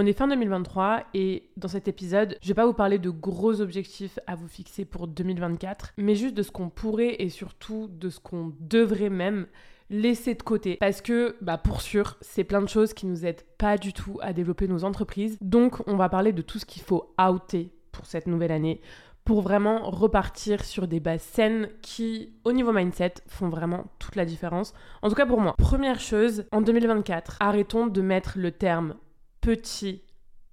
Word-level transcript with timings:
On 0.00 0.06
est 0.06 0.12
fin 0.12 0.28
2023 0.28 1.06
et 1.14 1.50
dans 1.56 1.66
cet 1.66 1.88
épisode, 1.88 2.38
je 2.40 2.46
vais 2.46 2.54
pas 2.54 2.66
vous 2.66 2.72
parler 2.72 3.00
de 3.00 3.10
gros 3.10 3.60
objectifs 3.60 4.20
à 4.28 4.36
vous 4.36 4.46
fixer 4.46 4.84
pour 4.84 5.08
2024, 5.08 5.94
mais 5.96 6.14
juste 6.14 6.36
de 6.36 6.44
ce 6.44 6.52
qu'on 6.52 6.68
pourrait 6.68 7.16
et 7.18 7.28
surtout 7.28 7.88
de 7.90 8.08
ce 8.08 8.20
qu'on 8.20 8.52
devrait 8.60 9.10
même 9.10 9.48
laisser 9.90 10.36
de 10.36 10.42
côté 10.44 10.76
parce 10.76 11.02
que 11.02 11.34
bah 11.40 11.58
pour 11.58 11.80
sûr 11.80 12.16
c'est 12.20 12.44
plein 12.44 12.62
de 12.62 12.68
choses 12.68 12.94
qui 12.94 13.06
nous 13.06 13.26
aident 13.26 13.42
pas 13.56 13.76
du 13.76 13.92
tout 13.92 14.18
à 14.20 14.32
développer 14.32 14.68
nos 14.68 14.84
entreprises 14.84 15.36
donc 15.40 15.82
on 15.88 15.96
va 15.96 16.10
parler 16.10 16.32
de 16.32 16.42
tout 16.42 16.58
ce 16.58 16.66
qu'il 16.66 16.82
faut 16.82 17.12
outer 17.18 17.72
pour 17.90 18.06
cette 18.06 18.28
nouvelle 18.28 18.52
année 18.52 18.80
pour 19.24 19.40
vraiment 19.40 19.90
repartir 19.90 20.64
sur 20.64 20.86
des 20.86 21.00
bases 21.00 21.22
saines 21.22 21.68
qui, 21.82 22.32
au 22.44 22.52
niveau 22.52 22.72
mindset, 22.72 23.14
font 23.26 23.50
vraiment 23.50 23.84
toute 23.98 24.16
la 24.16 24.24
différence. 24.24 24.72
En 25.02 25.10
tout 25.10 25.14
cas 25.14 25.26
pour 25.26 25.42
moi. 25.42 25.54
Première 25.58 26.00
chose, 26.00 26.46
en 26.50 26.62
2024, 26.62 27.36
arrêtons 27.40 27.88
de 27.88 28.00
mettre 28.00 28.38
le 28.38 28.52
terme 28.52 28.94
petit 29.40 30.02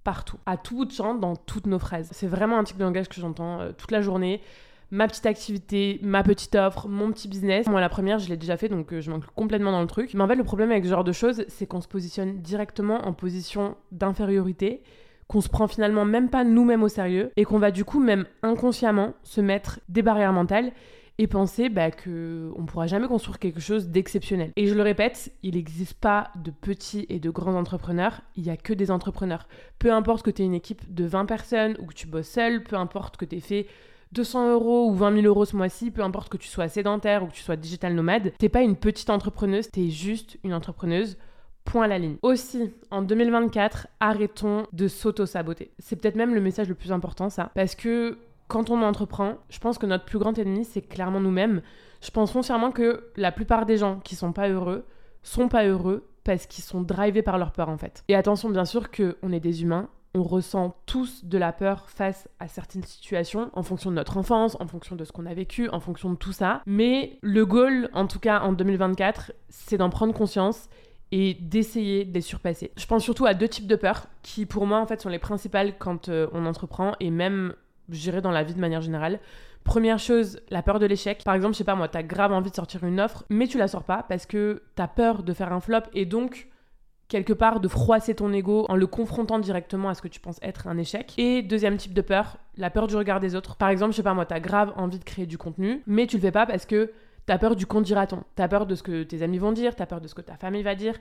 partout, 0.04 0.38
à 0.46 0.56
tout 0.56 0.76
bout 0.76 0.84
de 0.84 0.92
champ, 0.92 1.14
dans 1.14 1.34
toutes 1.34 1.66
nos 1.66 1.78
phrases. 1.78 2.08
C'est 2.12 2.28
vraiment 2.28 2.58
un 2.58 2.64
type 2.64 2.78
de 2.78 2.84
langage 2.84 3.08
que 3.08 3.20
j'entends 3.20 3.60
euh, 3.60 3.72
toute 3.76 3.90
la 3.90 4.00
journée. 4.00 4.40
Ma 4.92 5.08
petite 5.08 5.26
activité, 5.26 5.98
ma 6.02 6.22
petite 6.22 6.54
offre, 6.54 6.86
mon 6.86 7.10
petit 7.10 7.26
business. 7.26 7.66
Moi, 7.66 7.80
la 7.80 7.88
première, 7.88 8.20
je 8.20 8.28
l'ai 8.28 8.36
déjà 8.36 8.56
fait, 8.56 8.68
donc 8.68 8.92
euh, 8.92 9.00
je 9.00 9.10
manque 9.10 9.26
complètement 9.34 9.72
dans 9.72 9.80
le 9.80 9.88
truc. 9.88 10.14
Mais 10.14 10.22
en 10.22 10.28
fait, 10.28 10.36
le 10.36 10.44
problème 10.44 10.70
avec 10.70 10.84
ce 10.84 10.90
genre 10.90 11.02
de 11.02 11.12
choses, 11.12 11.44
c'est 11.48 11.66
qu'on 11.66 11.80
se 11.80 11.88
positionne 11.88 12.40
directement 12.40 13.06
en 13.06 13.12
position 13.12 13.76
d'infériorité 13.90 14.82
qu'on 15.28 15.40
se 15.40 15.48
prend 15.48 15.66
finalement 15.66 16.04
même 16.04 16.30
pas 16.30 16.44
nous-mêmes 16.44 16.82
au 16.82 16.88
sérieux 16.88 17.32
et 17.36 17.44
qu'on 17.44 17.58
va 17.58 17.70
du 17.70 17.84
coup 17.84 18.00
même 18.00 18.26
inconsciemment 18.42 19.14
se 19.22 19.40
mettre 19.40 19.80
des 19.88 20.02
barrières 20.02 20.32
mentales 20.32 20.72
et 21.18 21.26
penser 21.26 21.68
bah, 21.68 21.90
que 21.90 22.52
on 22.56 22.66
pourra 22.66 22.86
jamais 22.86 23.06
construire 23.06 23.38
quelque 23.38 23.60
chose 23.60 23.88
d'exceptionnel. 23.88 24.52
Et 24.56 24.66
je 24.66 24.74
le 24.74 24.82
répète, 24.82 25.32
il 25.42 25.54
n'existe 25.54 25.94
pas 25.94 26.30
de 26.36 26.50
petits 26.50 27.06
et 27.08 27.18
de 27.18 27.30
grands 27.30 27.54
entrepreneurs, 27.54 28.22
il 28.36 28.44
y 28.44 28.50
a 28.50 28.56
que 28.56 28.72
des 28.72 28.90
entrepreneurs. 28.90 29.48
Peu 29.78 29.92
importe 29.92 30.24
que 30.24 30.30
tu 30.30 30.42
aies 30.42 30.46
une 30.46 30.54
équipe 30.54 30.92
de 30.92 31.04
20 31.04 31.26
personnes 31.26 31.76
ou 31.80 31.86
que 31.86 31.94
tu 31.94 32.06
bosses 32.06 32.28
seul, 32.28 32.62
peu 32.62 32.76
importe 32.76 33.16
que 33.16 33.24
tu 33.24 33.36
aies 33.36 33.40
fait 33.40 33.66
200 34.12 34.52
euros 34.52 34.88
ou 34.88 34.94
20 34.94 35.14
000 35.14 35.26
euros 35.26 35.44
ce 35.44 35.56
mois-ci, 35.56 35.90
peu 35.90 36.02
importe 36.02 36.28
que 36.28 36.36
tu 36.36 36.48
sois 36.48 36.68
sédentaire 36.68 37.22
ou 37.22 37.26
que 37.26 37.34
tu 37.34 37.42
sois 37.42 37.56
digital 37.56 37.94
nomade, 37.94 38.32
t'es 38.38 38.48
pas 38.48 38.62
une 38.62 38.76
petite 38.76 39.10
entrepreneuse, 39.10 39.70
tu 39.70 39.86
es 39.86 39.90
juste 39.90 40.38
une 40.44 40.54
entrepreneuse 40.54 41.16
Point 41.66 41.82
à 41.82 41.88
la 41.88 41.98
ligne. 41.98 42.16
Aussi, 42.22 42.72
en 42.92 43.02
2024, 43.02 43.88
arrêtons 43.98 44.66
de 44.72 44.86
s'auto-saboter. 44.86 45.72
C'est 45.80 45.96
peut-être 45.96 46.14
même 46.14 46.32
le 46.32 46.40
message 46.40 46.68
le 46.68 46.76
plus 46.76 46.92
important, 46.92 47.28
ça. 47.28 47.50
Parce 47.54 47.74
que 47.74 48.18
quand 48.48 48.70
on 48.70 48.82
entreprend, 48.82 49.34
je 49.48 49.58
pense 49.58 49.78
que 49.78 49.86
notre 49.86 50.04
plus 50.04 50.18
grand 50.18 50.38
ennemi, 50.38 50.64
c'est 50.64 50.82
clairement 50.82 51.20
nous-mêmes. 51.20 51.62
Je 52.00 52.10
pense 52.10 52.32
foncièrement 52.32 52.70
que 52.70 53.10
la 53.16 53.32
plupart 53.32 53.66
des 53.66 53.76
gens 53.76 54.00
qui 54.00 54.14
sont 54.14 54.32
pas 54.32 54.48
heureux 54.48 54.84
sont 55.22 55.48
pas 55.48 55.64
heureux 55.66 56.08
parce 56.24 56.46
qu'ils 56.46 56.64
sont 56.64 56.82
drivés 56.82 57.22
par 57.22 57.38
leur 57.38 57.52
peur 57.52 57.68
en 57.68 57.78
fait. 57.78 58.04
Et 58.08 58.14
attention 58.14 58.50
bien 58.50 58.64
sûr 58.64 58.90
qu'on 58.90 59.32
est 59.32 59.40
des 59.40 59.62
humains, 59.62 59.88
on 60.14 60.22
ressent 60.22 60.76
tous 60.86 61.24
de 61.24 61.38
la 61.38 61.52
peur 61.52 61.90
face 61.90 62.28
à 62.40 62.48
certaines 62.48 62.84
situations 62.84 63.50
en 63.52 63.62
fonction 63.62 63.90
de 63.90 63.96
notre 63.96 64.16
enfance, 64.16 64.56
en 64.60 64.66
fonction 64.66 64.96
de 64.96 65.04
ce 65.04 65.12
qu'on 65.12 65.26
a 65.26 65.34
vécu, 65.34 65.68
en 65.68 65.80
fonction 65.80 66.10
de 66.10 66.16
tout 66.16 66.32
ça. 66.32 66.62
Mais 66.66 67.18
le 67.22 67.44
goal, 67.44 67.90
en 67.92 68.06
tout 68.06 68.18
cas 68.18 68.40
en 68.40 68.52
2024, 68.52 69.32
c'est 69.48 69.76
d'en 69.76 69.90
prendre 69.90 70.14
conscience 70.14 70.68
et 71.12 71.34
d'essayer 71.34 72.04
de 72.04 72.14
les 72.14 72.20
surpasser. 72.20 72.72
Je 72.76 72.86
pense 72.86 73.04
surtout 73.04 73.26
à 73.26 73.34
deux 73.34 73.48
types 73.48 73.66
de 73.66 73.76
peurs 73.76 74.06
qui 74.22 74.46
pour 74.46 74.66
moi 74.66 74.78
en 74.78 74.86
fait 74.86 75.00
sont 75.00 75.08
les 75.08 75.18
principales 75.18 75.78
quand 75.78 76.08
euh, 76.08 76.26
on 76.32 76.46
entreprend 76.46 76.94
et 76.98 77.10
même 77.10 77.54
je 77.90 78.10
dans 78.20 78.30
la 78.30 78.42
vie 78.42 78.54
de 78.54 78.60
manière 78.60 78.80
générale. 78.80 79.20
Première 79.64 79.98
chose, 79.98 80.40
la 80.50 80.62
peur 80.62 80.78
de 80.78 80.86
l'échec. 80.86 81.24
Par 81.24 81.34
exemple, 81.34 81.54
je 81.54 81.58
sais 81.58 81.64
pas 81.64 81.74
moi, 81.74 81.88
t'as 81.88 82.02
grave 82.02 82.32
envie 82.32 82.50
de 82.50 82.54
sortir 82.54 82.84
une 82.84 83.00
offre, 83.00 83.24
mais 83.30 83.46
tu 83.48 83.58
la 83.58 83.68
sors 83.68 83.84
pas 83.84 84.04
parce 84.08 84.26
que 84.26 84.62
t'as 84.74 84.86
peur 84.86 85.22
de 85.22 85.32
faire 85.32 85.52
un 85.52 85.60
flop 85.60 85.82
et 85.92 86.06
donc 86.06 86.48
quelque 87.08 87.32
part 87.32 87.60
de 87.60 87.68
froisser 87.68 88.14
ton 88.14 88.32
ego 88.32 88.66
en 88.68 88.76
le 88.76 88.86
confrontant 88.86 89.38
directement 89.38 89.88
à 89.88 89.94
ce 89.94 90.02
que 90.02 90.08
tu 90.08 90.20
penses 90.20 90.38
être 90.42 90.66
un 90.68 90.78
échec. 90.78 91.14
Et 91.18 91.42
deuxième 91.42 91.76
type 91.76 91.94
de 91.94 92.00
peur, 92.00 92.38
la 92.56 92.70
peur 92.70 92.86
du 92.86 92.96
regard 92.96 93.20
des 93.20 93.34
autres. 93.34 93.56
Par 93.56 93.68
exemple, 93.68 93.92
je 93.92 93.96
sais 93.96 94.02
pas 94.02 94.14
moi, 94.14 94.26
t'as 94.26 94.40
grave 94.40 94.72
envie 94.76 94.98
de 94.98 95.04
créer 95.04 95.26
du 95.26 95.38
contenu, 95.38 95.82
mais 95.86 96.06
tu 96.06 96.16
le 96.16 96.22
fais 96.22 96.32
pas 96.32 96.46
parce 96.46 96.66
que 96.66 96.92
T'as 97.26 97.38
peur 97.38 97.56
du 97.56 97.66
dira-t-on. 97.66 98.22
T'as 98.36 98.46
peur 98.46 98.66
de 98.66 98.74
ce 98.76 98.84
que 98.84 99.02
tes 99.02 99.22
amis 99.22 99.38
vont 99.38 99.50
dire, 99.52 99.74
t'as 99.74 99.86
peur 99.86 100.00
de 100.00 100.06
ce 100.06 100.14
que 100.14 100.20
ta 100.20 100.36
famille 100.36 100.62
va 100.62 100.76
dire, 100.76 100.94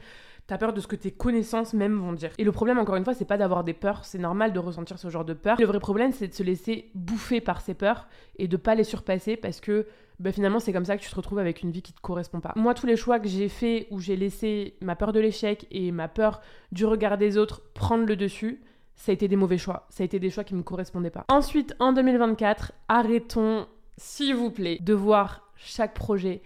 t'as 0.48 0.58
peur 0.58 0.74
de 0.74 0.82
ce 0.82 0.88
que 0.88 0.96
tes 0.96 1.12
connaissances 1.12 1.74
même 1.74 2.00
vont 2.00 2.14
dire. 2.14 2.32
Et 2.40 2.44
le 2.44 2.52
problème, 2.52 2.80
encore 2.80 2.96
une 2.96 3.04
fois, 3.04 3.14
c'est 3.14 3.26
pas 3.26 3.38
d'avoir 3.38 3.64
des 3.64 3.74
peurs, 3.74 4.04
c'est 4.06 4.18
normal 4.18 4.52
de 4.52 4.60
ressentir 4.60 4.98
ce 4.98 5.10
genre 5.10 5.24
de 5.24 5.34
peur. 5.34 5.56
Le 5.60 5.66
vrai 5.66 5.80
problème, 5.80 6.12
c'est 6.12 6.28
de 6.28 6.34
se 6.34 6.42
laisser 6.42 6.90
bouffer 6.96 7.42
par 7.42 7.62
ces 7.62 7.76
peurs 7.76 8.08
et 8.38 8.48
de 8.48 8.58
pas 8.58 8.74
les 8.74 8.84
surpasser 8.84 9.38
parce 9.38 9.62
que 9.62 9.86
bah, 10.20 10.32
finalement, 10.32 10.60
c'est 10.60 10.74
comme 10.74 10.86
ça 10.86 10.98
que 10.98 11.04
tu 11.04 11.10
te 11.10 11.16
retrouves 11.16 11.40
avec 11.40 11.62
une 11.62 11.72
vie 11.72 11.84
qui 11.84 11.94
te 11.94 12.02
correspond 12.02 12.40
pas. 12.40 12.54
Moi, 12.56 12.74
tous 12.74 12.88
les 12.88 12.96
choix 12.96 13.20
que 13.20 13.28
j'ai 13.28 13.50
faits 13.50 13.88
où 13.92 14.00
j'ai 14.00 14.16
laissé 14.16 14.76
ma 14.82 14.96
peur 14.96 15.14
de 15.14 15.20
l'échec 15.20 15.68
et 15.70 15.92
ma 15.92 16.08
peur 16.08 16.42
du 16.72 16.86
regard 16.86 17.18
des 17.18 17.38
autres 17.38 17.62
prendre 17.74 18.06
le 18.06 18.16
dessus, 18.16 18.62
ça 18.96 19.12
a 19.12 19.14
été 19.14 19.28
des 19.28 19.36
mauvais 19.36 19.58
choix. 19.58 19.86
Ça 19.90 20.04
a 20.04 20.06
été 20.06 20.20
des 20.20 20.30
choix 20.30 20.44
qui 20.44 20.56
me 20.56 20.64
correspondaient 20.64 21.12
pas. 21.12 21.26
Ensuite, 21.28 21.76
en 21.80 21.94
2024, 21.94 22.72
arrêtons, 22.88 23.68
s'il 23.98 24.36
vous 24.36 24.52
plaît, 24.52 24.80
de 24.82 24.94
voir 24.94 25.45
chaque 25.56 25.94
projet 25.94 26.42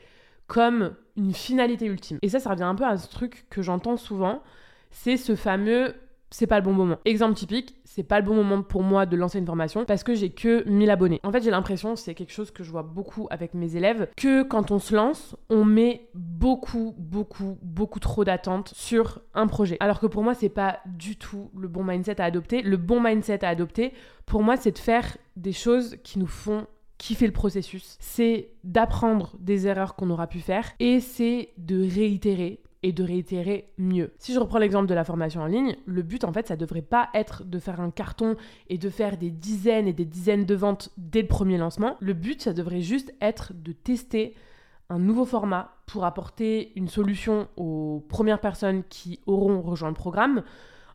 comme 0.47 0.95
une 1.15 1.33
finalité 1.33 1.85
ultime. 1.85 2.17
Et 2.21 2.29
ça, 2.29 2.39
ça 2.39 2.49
revient 2.49 2.63
un 2.63 2.75
peu 2.75 2.85
à 2.85 2.97
ce 2.97 3.09
truc 3.09 3.45
que 3.49 3.61
j'entends 3.61 3.97
souvent, 3.97 4.41
c'est 4.91 5.17
ce 5.17 5.35
fameux 5.35 5.93
c'est 6.31 6.47
pas 6.47 6.57
le 6.59 6.63
bon 6.63 6.73
moment. 6.73 6.97
Exemple 7.05 7.33
typique, 7.33 7.75
c'est 7.85 8.03
pas 8.03 8.19
le 8.19 8.25
bon 8.25 8.35
moment 8.35 8.61
pour 8.61 8.83
moi 8.83 9.05
de 9.05 9.15
lancer 9.15 9.39
une 9.39 9.45
formation 9.45 9.85
parce 9.85 10.03
que 10.03 10.13
j'ai 10.13 10.29
que 10.29 10.67
1000 10.69 10.89
abonnés. 10.91 11.19
En 11.23 11.31
fait, 11.31 11.41
j'ai 11.41 11.51
l'impression, 11.51 11.95
c'est 11.95 12.13
quelque 12.13 12.31
chose 12.31 12.51
que 12.51 12.63
je 12.63 12.69
vois 12.69 12.83
beaucoup 12.83 13.27
avec 13.31 13.53
mes 13.53 13.75
élèves, 13.75 14.07
que 14.15 14.43
quand 14.43 14.71
on 14.71 14.79
se 14.79 14.95
lance, 14.95 15.35
on 15.49 15.65
met 15.65 16.07
beaucoup, 16.13 16.93
beaucoup, 16.97 17.57
beaucoup 17.61 17.99
trop 17.99 18.23
d'attentes 18.23 18.71
sur 18.75 19.21
un 19.33 19.47
projet. 19.47 19.77
Alors 19.79 19.99
que 19.99 20.05
pour 20.05 20.23
moi, 20.23 20.33
c'est 20.35 20.49
pas 20.49 20.79
du 20.85 21.17
tout 21.17 21.49
le 21.57 21.67
bon 21.67 21.83
mindset 21.83 22.21
à 22.21 22.25
adopter. 22.25 22.61
Le 22.61 22.77
bon 22.77 23.01
mindset 23.01 23.43
à 23.43 23.49
adopter, 23.49 23.93
pour 24.25 24.43
moi, 24.43 24.55
c'est 24.55 24.71
de 24.71 24.77
faire 24.77 25.17
des 25.35 25.53
choses 25.53 25.97
qui 26.03 26.19
nous 26.19 26.27
font 26.27 26.67
qui 26.99 27.15
fait 27.15 27.25
le 27.25 27.33
processus, 27.33 27.97
c'est 27.99 28.49
d'apprendre 28.63 29.35
des 29.39 29.65
erreurs 29.65 29.95
qu'on 29.95 30.11
aura 30.11 30.27
pu 30.27 30.39
faire 30.39 30.73
et 30.79 30.99
c'est 30.99 31.49
de 31.57 31.81
réitérer 31.81 32.61
et 32.83 32.91
de 32.91 33.03
réitérer 33.03 33.71
mieux. 33.77 34.11
Si 34.19 34.33
je 34.33 34.39
reprends 34.39 34.59
l'exemple 34.59 34.87
de 34.87 34.93
la 34.93 35.03
formation 35.03 35.41
en 35.41 35.47
ligne, 35.47 35.75
le 35.85 36.03
but 36.03 36.23
en 36.25 36.33
fait 36.33 36.47
ça 36.47 36.57
devrait 36.57 36.81
pas 36.81 37.09
être 37.13 37.45
de 37.45 37.57
faire 37.57 37.79
un 37.81 37.89
carton 37.89 38.35
et 38.67 38.77
de 38.77 38.89
faire 38.89 39.17
des 39.17 39.31
dizaines 39.31 39.87
et 39.87 39.93
des 39.93 40.05
dizaines 40.05 40.45
de 40.45 40.55
ventes 40.55 40.89
dès 40.97 41.21
le 41.21 41.27
premier 41.27 41.57
lancement. 41.57 41.95
Le 42.01 42.13
but 42.13 42.41
ça 42.41 42.53
devrait 42.53 42.81
juste 42.81 43.13
être 43.21 43.53
de 43.53 43.71
tester 43.71 44.35
un 44.89 44.99
nouveau 44.99 45.25
format 45.25 45.75
pour 45.85 46.03
apporter 46.03 46.73
une 46.75 46.89
solution 46.89 47.47
aux 47.55 48.05
premières 48.09 48.41
personnes 48.41 48.83
qui 48.89 49.21
auront 49.25 49.61
rejoint 49.61 49.89
le 49.89 49.95
programme 49.95 50.43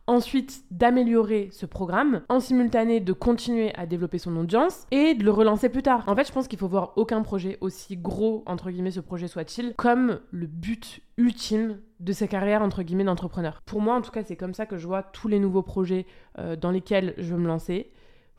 ensuite 0.07 0.63
d'améliorer 0.71 1.49
ce 1.51 1.65
programme, 1.65 2.21
en 2.29 2.39
simultané 2.39 2.99
de 2.99 3.13
continuer 3.13 3.73
à 3.75 3.85
développer 3.85 4.17
son 4.17 4.35
audience 4.37 4.85
et 4.91 5.15
de 5.15 5.23
le 5.23 5.31
relancer 5.31 5.69
plus 5.69 5.83
tard. 5.83 6.03
En 6.07 6.15
fait, 6.15 6.27
je 6.27 6.31
pense 6.31 6.47
qu'il 6.47 6.59
faut 6.59 6.67
voir 6.67 6.93
aucun 6.95 7.21
projet, 7.21 7.57
aussi 7.61 7.97
gros 7.97 8.43
entre 8.45 8.69
guillemets 8.69 8.91
ce 8.91 8.99
projet 8.99 9.27
soit-il, 9.27 9.73
comme 9.75 10.19
le 10.31 10.47
but 10.47 11.01
ultime 11.17 11.79
de 11.99 12.13
sa 12.13 12.27
carrière 12.27 12.61
entre 12.61 12.83
guillemets 12.83 13.03
d'entrepreneur. 13.03 13.61
Pour 13.65 13.81
moi, 13.81 13.95
en 13.95 14.01
tout 14.01 14.11
cas, 14.11 14.23
c'est 14.23 14.35
comme 14.35 14.53
ça 14.53 14.65
que 14.65 14.77
je 14.77 14.85
vois 14.85 15.03
tous 15.03 15.27
les 15.27 15.39
nouveaux 15.39 15.63
projets 15.63 16.05
euh, 16.37 16.55
dans 16.55 16.71
lesquels 16.71 17.13
je 17.17 17.33
veux 17.33 17.39
me 17.39 17.47
lancer. 17.47 17.91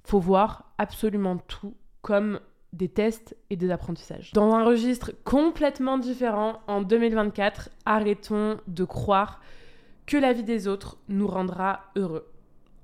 Faut 0.05 0.21
voir 0.21 0.73
absolument 0.79 1.37
tout 1.37 1.75
comme 2.03 2.39
des 2.73 2.89
tests 2.89 3.37
et 3.51 3.57
des 3.57 3.71
apprentissages. 3.71 4.33
Dans 4.35 4.55
un 4.55 4.65
registre 4.65 5.13
complètement 5.25 5.99
différent, 5.99 6.61
en 6.69 6.83
2024, 6.83 7.71
arrêtons 7.87 8.59
de 8.69 8.85
croire 8.85 9.41
que 10.07 10.17
la 10.17 10.33
vie 10.33 10.45
des 10.45 10.69
autres 10.69 10.99
nous 11.09 11.27
rendra 11.27 11.81
heureux. 11.97 12.27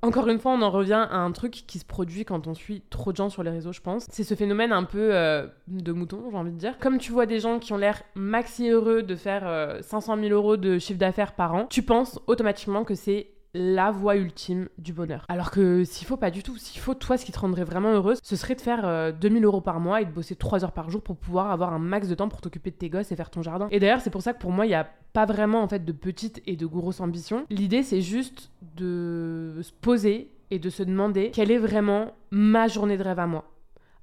Encore 0.05 0.27
une 0.27 0.41
fois, 0.41 0.51
on 0.53 0.63
en 0.63 0.71
revient 0.71 1.07
à 1.09 1.19
un 1.19 1.31
truc 1.31 1.53
qui 1.53 1.79
se 1.79 1.85
produit 1.85 2.25
quand 2.25 2.49
on 2.49 2.55
suit 2.55 2.83
trop 2.91 3.13
de 3.13 3.17
gens 3.17 3.31
sur 3.31 3.45
les 3.45 3.51
réseaux, 3.51 3.73
je 3.73 3.81
pense. 3.81 4.07
C'est 4.11 4.25
ce 4.25 4.35
phénomène 4.35 4.73
un 4.73 4.83
peu 4.83 5.15
euh, 5.15 5.47
de 5.69 5.93
mouton, 5.93 6.25
j'ai 6.29 6.37
envie 6.37 6.51
de 6.51 6.57
dire. 6.57 6.77
Comme 6.81 6.99
tu 6.99 7.13
vois 7.13 7.25
des 7.25 7.39
gens 7.39 7.61
qui 7.61 7.73
ont 7.73 7.77
l'air 7.77 8.03
maxi 8.17 8.69
heureux 8.69 9.05
de 9.05 9.15
faire 9.15 9.79
500 9.81 10.19
euh, 10.19 10.23
000 10.29 10.35
euros 10.35 10.57
de 10.57 10.81
chiffre 10.81 10.99
d'affaires 10.99 11.35
par 11.37 11.55
an, 11.55 11.67
tu 11.71 11.83
penses 11.83 12.19
automatiquement 12.27 12.83
que 12.83 12.97
c'est 12.97 13.29
la 13.55 13.91
voie 13.91 14.17
ultime 14.17 14.69
du 14.79 14.93
bonheur. 14.93 15.25
Alors 15.29 15.51
que 15.51 15.85
s'il 15.85 16.07
faut 16.07 16.17
pas 16.17 16.31
du 16.31 16.43
tout, 16.43 16.57
s'il 16.57 16.81
faut 16.81 16.95
toi 16.95 17.19
ce 17.19 17.25
qui 17.25 17.33
te 17.33 17.39
rendrait 17.39 17.65
vraiment 17.65 17.93
heureuse, 17.93 18.19
ce 18.23 18.37
serait 18.37 18.55
de 18.55 18.61
faire 18.61 19.13
2000 19.15 19.45
euh, 19.45 19.47
euros 19.47 19.61
par 19.61 19.81
mois 19.81 20.01
et 20.01 20.05
de 20.05 20.11
bosser 20.11 20.37
3 20.37 20.65
heures 20.65 20.73
par 20.73 20.91
jour 20.91 21.03
pour 21.03 21.17
pouvoir 21.17 21.51
avoir 21.51 21.73
un 21.73 21.79
max 21.79 22.09
de 22.09 22.15
temps 22.15 22.29
pour 22.29 22.41
t'occuper 22.41 22.71
de 22.71 22.77
tes 22.77 22.89
gosses 22.89 23.13
et 23.13 23.17
faire 23.17 23.31
ton 23.31 23.43
jardin. 23.43 23.69
Et 23.71 23.81
d'ailleurs 23.81 24.01
c'est 24.01 24.11
pour 24.11 24.23
ça 24.23 24.33
que 24.33 24.41
pour 24.41 24.53
moi 24.53 24.67
il 24.67 24.71
y 24.71 24.75
a 24.75 24.89
pas 25.13 25.27
vraiment 25.27 25.63
en 25.63 25.69
fait 25.69 25.85
de 25.85 25.93
petites 25.93 26.43
et 26.47 26.57
de 26.57 26.67
grosses 26.67 27.01
ambitions. 27.01 27.45
L'idée 27.51 27.83
c'est 27.83 28.01
juste 28.01 28.51
de 28.77 29.61
se 29.63 29.73
poser 29.73 30.31
et 30.51 30.59
de 30.59 30.71
se 30.71 30.83
demander 30.83 31.31
quelle 31.31 31.51
est 31.51 31.59
vraiment 31.59 32.13
ma 32.31 32.69
journée 32.69 32.97
de 32.97 33.03
rêve 33.03 33.19
à 33.19 33.27
moi 33.27 33.49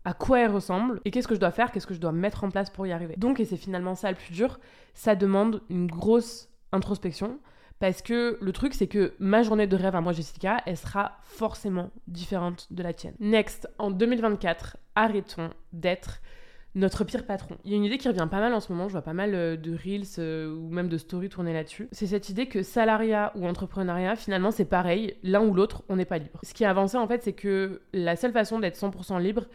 à 0.06 0.14
quoi 0.14 0.40
elle 0.40 0.52
ressemble 0.52 1.02
et 1.06 1.12
qu'est-ce 1.12 1.28
que 1.28 1.36
je 1.36 1.40
dois 1.40 1.52
faire, 1.52 1.72
qu'est-ce 1.72 1.86
que 1.86 1.94
je 1.94 2.00
dois 2.00 2.14
mettre 2.14 2.44
en 2.44 2.50
place 2.50 2.70
pour 2.70 2.88
y 2.88 2.92
arriver. 2.92 3.16
Donc, 3.18 3.40
et 3.40 3.46
c'est 3.46 3.58
finalement 3.58 3.96
ça 3.96 4.10
le 4.10 4.18
plus 4.18 4.34
dur, 4.34 4.60
ça 4.94 5.14
demande 5.14 5.62
une 5.70 5.88
grosse 5.88 6.50
introspection, 6.72 7.38
parce 7.80 8.02
que 8.02 8.38
le 8.42 8.52
truc, 8.52 8.74
c'est 8.74 8.88
que 8.88 9.14
ma 9.20 9.42
journée 9.42 9.68
de 9.68 9.76
rêve 9.76 9.96
à 9.96 10.02
moi, 10.02 10.12
Jessica, 10.12 10.62
elle 10.66 10.78
sera 10.78 11.18
forcément 11.24 11.92
différente 12.08 12.68
de 12.72 12.84
la 12.84 12.94
tienne. 12.94 13.16
Next, 13.20 13.70
en 13.78 13.90
2024, 13.92 14.78
arrêtons 14.96 15.50
d'être 15.72 16.22
notre 16.76 17.04
pire 17.04 17.26
patron. 17.26 17.58
Il 17.66 17.72
y 17.72 17.74
a 17.74 17.78
une 17.78 17.86
idée 17.86 17.98
qui 17.98 18.08
revient 18.08 18.28
pas 18.30 18.40
mal 18.40 18.54
en 18.54 18.60
ce 18.60 18.72
moment, 18.72 18.88
je 18.88 18.94
vois 18.94 19.02
pas 19.02 19.14
mal 19.14 19.34
euh, 19.34 19.58
de 19.58 19.72
reels 19.72 20.04
euh, 20.20 20.54
ou 20.54 20.70
même 20.70 20.88
de 20.88 20.98
stories 20.98 21.30
tourner 21.30 21.54
là-dessus. 21.54 21.88
C'est 21.92 22.08
cette 22.08 22.30
idée 22.30 22.48
que 22.48 22.62
salariat 22.62 23.32
ou 23.36 23.48
entrepreneuriat, 23.48 24.16
finalement, 24.16 24.52
c'est 24.52 24.66
pareil, 24.66 25.16
l'un 25.24 25.42
ou 25.42 25.54
l'autre, 25.54 25.84
on 25.90 25.96
n'est 25.96 26.06
pas 26.06 26.20
libre. 26.20 26.40
Ce 26.44 26.54
qui 26.54 26.66
a 26.66 26.70
avancé 26.70 26.98
en 26.98 27.08
fait, 27.08 27.24
c'est 27.24 27.34
que 27.34 27.82
la 27.94 28.16
seule 28.16 28.34
façon 28.34 28.60
d'être 28.60 28.78
100% 28.78 29.20
libre, 29.20 29.46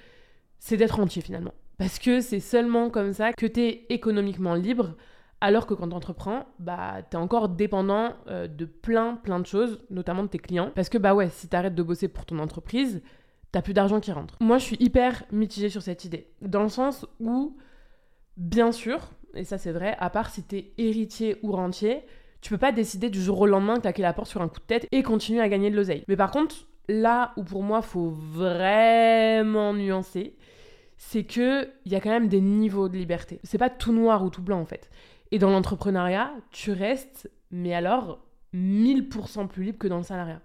c'est 0.58 0.76
d'être 0.76 0.98
entier 0.98 1.22
finalement. 1.22 1.54
Parce 1.78 1.98
que 1.98 2.20
c'est 2.20 2.40
seulement 2.40 2.90
comme 2.90 3.12
ça 3.12 3.32
que 3.32 3.46
tu 3.46 3.60
es 3.60 3.86
économiquement 3.90 4.54
libre, 4.54 4.96
alors 5.40 5.66
que 5.66 5.74
quand 5.74 5.88
tu 5.88 5.94
entreprends, 5.94 6.46
bah, 6.58 7.02
tu 7.10 7.16
es 7.16 7.20
encore 7.20 7.48
dépendant 7.48 8.14
euh, 8.28 8.46
de 8.48 8.64
plein, 8.64 9.16
plein 9.16 9.40
de 9.40 9.46
choses, 9.46 9.80
notamment 9.90 10.22
de 10.22 10.28
tes 10.28 10.38
clients. 10.38 10.70
Parce 10.74 10.88
que, 10.88 10.98
bah 10.98 11.14
ouais, 11.14 11.28
si 11.28 11.48
tu 11.48 11.56
arrêtes 11.56 11.74
de 11.74 11.82
bosser 11.82 12.08
pour 12.08 12.24
ton 12.24 12.38
entreprise, 12.38 13.02
t'as 13.52 13.62
plus 13.62 13.74
d'argent 13.74 14.00
qui 14.00 14.12
rentre. 14.12 14.36
Moi, 14.40 14.58
je 14.58 14.64
suis 14.64 14.76
hyper 14.80 15.24
mitigée 15.30 15.68
sur 15.68 15.82
cette 15.82 16.04
idée. 16.04 16.28
Dans 16.40 16.62
le 16.62 16.68
sens 16.68 17.06
où, 17.20 17.56
bien 18.36 18.72
sûr, 18.72 19.10
et 19.34 19.44
ça 19.44 19.58
c'est 19.58 19.72
vrai, 19.72 19.96
à 19.98 20.10
part 20.10 20.30
si 20.30 20.42
t'es 20.42 20.72
héritier 20.78 21.36
ou 21.42 21.52
rentier, 21.52 22.02
tu 22.40 22.50
peux 22.50 22.58
pas 22.58 22.72
décider 22.72 23.10
du 23.10 23.22
jour 23.22 23.40
au 23.40 23.46
lendemain 23.46 23.80
claquer 23.80 24.02
la 24.02 24.12
porte 24.12 24.28
sur 24.28 24.42
un 24.42 24.48
coup 24.48 24.60
de 24.60 24.64
tête 24.64 24.86
et 24.92 25.02
continuer 25.02 25.40
à 25.40 25.48
gagner 25.48 25.70
de 25.70 25.76
l'oseille. 25.76 26.04
Mais 26.08 26.16
par 26.16 26.30
contre, 26.30 26.56
là 26.88 27.32
où 27.36 27.44
pour 27.44 27.62
moi 27.62 27.82
faut 27.82 28.10
vraiment 28.10 29.72
nuancer, 29.72 30.36
c'est 30.96 31.24
que 31.24 31.68
il 31.84 31.92
y 31.92 31.94
a 31.94 32.00
quand 32.00 32.10
même 32.10 32.28
des 32.28 32.40
niveaux 32.40 32.88
de 32.88 32.96
liberté. 32.96 33.40
C'est 33.44 33.58
pas 33.58 33.70
tout 33.70 33.92
noir 33.92 34.24
ou 34.24 34.30
tout 34.30 34.42
blanc 34.42 34.60
en 34.60 34.66
fait. 34.66 34.90
Et 35.30 35.38
dans 35.38 35.50
l'entrepreneuriat, 35.50 36.32
tu 36.50 36.72
restes, 36.72 37.30
mais 37.50 37.74
alors 37.74 38.24
1000% 38.54 39.48
plus 39.48 39.64
libre 39.64 39.78
que 39.78 39.88
dans 39.88 39.96
le 39.98 40.02
salariat. 40.02 40.40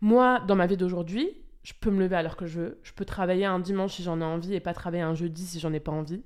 Moi, 0.00 0.40
dans 0.46 0.56
ma 0.56 0.66
vie 0.66 0.76
d'aujourd'hui, 0.76 1.30
je 1.62 1.72
peux 1.78 1.90
me 1.90 2.00
lever 2.00 2.16
à 2.16 2.22
l'heure 2.22 2.36
que 2.36 2.46
je 2.46 2.60
veux. 2.60 2.78
Je 2.82 2.92
peux 2.92 3.04
travailler 3.04 3.44
un 3.44 3.58
dimanche 3.58 3.94
si 3.94 4.02
j'en 4.02 4.20
ai 4.20 4.24
envie 4.24 4.54
et 4.54 4.60
pas 4.60 4.74
travailler 4.74 5.02
un 5.02 5.14
jeudi 5.14 5.44
si 5.44 5.60
j'en 5.60 5.72
ai 5.72 5.80
pas 5.80 5.92
envie. 5.92 6.22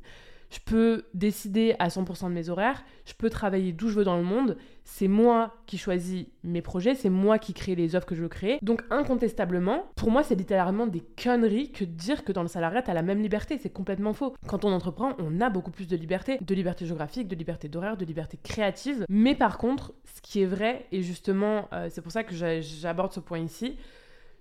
Je 0.53 0.59
peux 0.61 1.05
décider 1.15 1.75
à 1.79 1.89
100% 1.89 2.29
de 2.29 2.35
mes 2.35 2.51
horaires. 2.51 2.85
Je 3.07 3.15
peux 3.15 3.31
travailler 3.31 3.73
d'où 3.73 3.89
je 3.89 3.95
veux 3.95 4.05
dans 4.05 4.19
le 4.19 4.23
monde. 4.23 4.59
C'est 4.85 5.09
moi 5.09 5.55
qui 5.67 5.79
choisis 5.79 6.27
mes 6.45 6.61
projets. 6.61 6.95
C'est 6.95 7.09
moi 7.09 7.39
qui 7.39 7.55
crée 7.55 7.75
les 7.75 7.97
offres 7.97 8.07
que 8.07 8.15
je 8.15 8.21
veux 8.21 8.29
créer. 8.29 8.59
Donc, 8.61 8.83
incontestablement, 8.91 9.87
pour 9.97 10.11
moi, 10.11 10.23
c'est 10.23 10.35
littéralement 10.35 10.87
des 10.87 11.01
conneries 11.01 11.73
que 11.73 11.85
de 11.85 11.91
dire 11.91 12.23
que 12.23 12.33
dans 12.33 12.43
le 12.43 12.49
salariat, 12.49 12.83
t'as 12.83 12.93
la 12.93 13.01
même 13.01 13.23
liberté. 13.23 13.57
C'est 13.63 13.73
complètement 13.73 14.13
faux. 14.13 14.35
Quand 14.47 14.67
on 14.67 14.73
entreprend, 14.73 15.15
on 15.19 15.41
a 15.41 15.49
beaucoup 15.49 15.71
plus 15.71 15.89
de 15.89 15.97
liberté. 15.97 16.37
De 16.43 16.55
liberté 16.55 16.85
géographique, 16.85 17.29
de 17.29 17.37
liberté 17.37 17.71
d'horaire, 17.71 17.97
de 17.97 18.05
liberté 18.05 18.39
créative. 18.43 19.07
Mais 19.09 19.35
par 19.35 19.57
contre, 19.57 19.95
ce 20.05 20.21
qui 20.21 20.43
est 20.43 20.47
vrai, 20.47 20.85
et 20.93 21.01
justement, 21.01 21.71
euh, 21.73 21.89
c'est 21.91 22.03
pour 22.03 22.13
ça 22.13 22.25
que 22.25 22.35
j'aborde 22.35 23.13
ce 23.13 23.21
point 23.21 23.39
ici, 23.39 23.79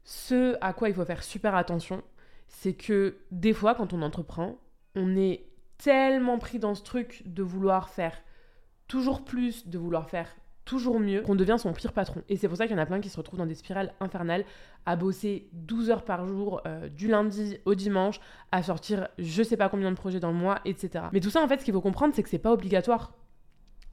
ce 0.03 0.57
à 0.59 0.73
quoi 0.73 0.89
il 0.89 0.95
faut 0.95 1.05
faire 1.05 1.23
super 1.23 1.55
attention, 1.55 2.03
c'est 2.49 2.73
que 2.73 3.15
des 3.31 3.53
fois, 3.53 3.75
quand 3.75 3.93
on 3.93 4.01
entreprend, 4.01 4.57
on 4.95 5.15
est 5.15 5.45
tellement 5.83 6.37
pris 6.37 6.59
dans 6.59 6.75
ce 6.75 6.83
truc 6.83 7.23
de 7.25 7.43
vouloir 7.43 7.89
faire 7.89 8.15
toujours 8.87 9.23
plus, 9.23 9.67
de 9.67 9.77
vouloir 9.77 10.09
faire 10.09 10.27
toujours 10.65 10.99
mieux, 10.99 11.21
qu'on 11.21 11.35
devient 11.35 11.57
son 11.57 11.73
pire 11.73 11.91
patron. 11.91 12.21
Et 12.29 12.37
c'est 12.37 12.47
pour 12.47 12.55
ça 12.55 12.67
qu'il 12.67 12.75
y 12.75 12.79
en 12.79 12.81
a 12.81 12.85
plein 12.85 13.01
qui 13.01 13.09
se 13.09 13.17
retrouvent 13.17 13.39
dans 13.39 13.45
des 13.45 13.55
spirales 13.55 13.93
infernales, 13.99 14.45
à 14.85 14.95
bosser 14.95 15.49
12 15.53 15.89
heures 15.89 16.05
par 16.05 16.27
jour, 16.27 16.61
euh, 16.67 16.87
du 16.87 17.07
lundi 17.07 17.57
au 17.65 17.73
dimanche, 17.73 18.19
à 18.51 18.61
sortir 18.63 19.07
je 19.17 19.43
sais 19.43 19.57
pas 19.57 19.69
combien 19.69 19.89
de 19.91 19.95
projets 19.95 20.19
dans 20.19 20.31
le 20.31 20.37
mois, 20.37 20.59
etc. 20.65 21.05
Mais 21.13 21.19
tout 21.19 21.29
ça, 21.29 21.41
en 21.41 21.47
fait, 21.47 21.59
ce 21.59 21.65
qu'il 21.65 21.73
faut 21.73 21.81
comprendre, 21.81 22.13
c'est 22.15 22.23
que 22.23 22.29
c'est 22.29 22.37
pas 22.37 22.51
obligatoire. 22.51 23.13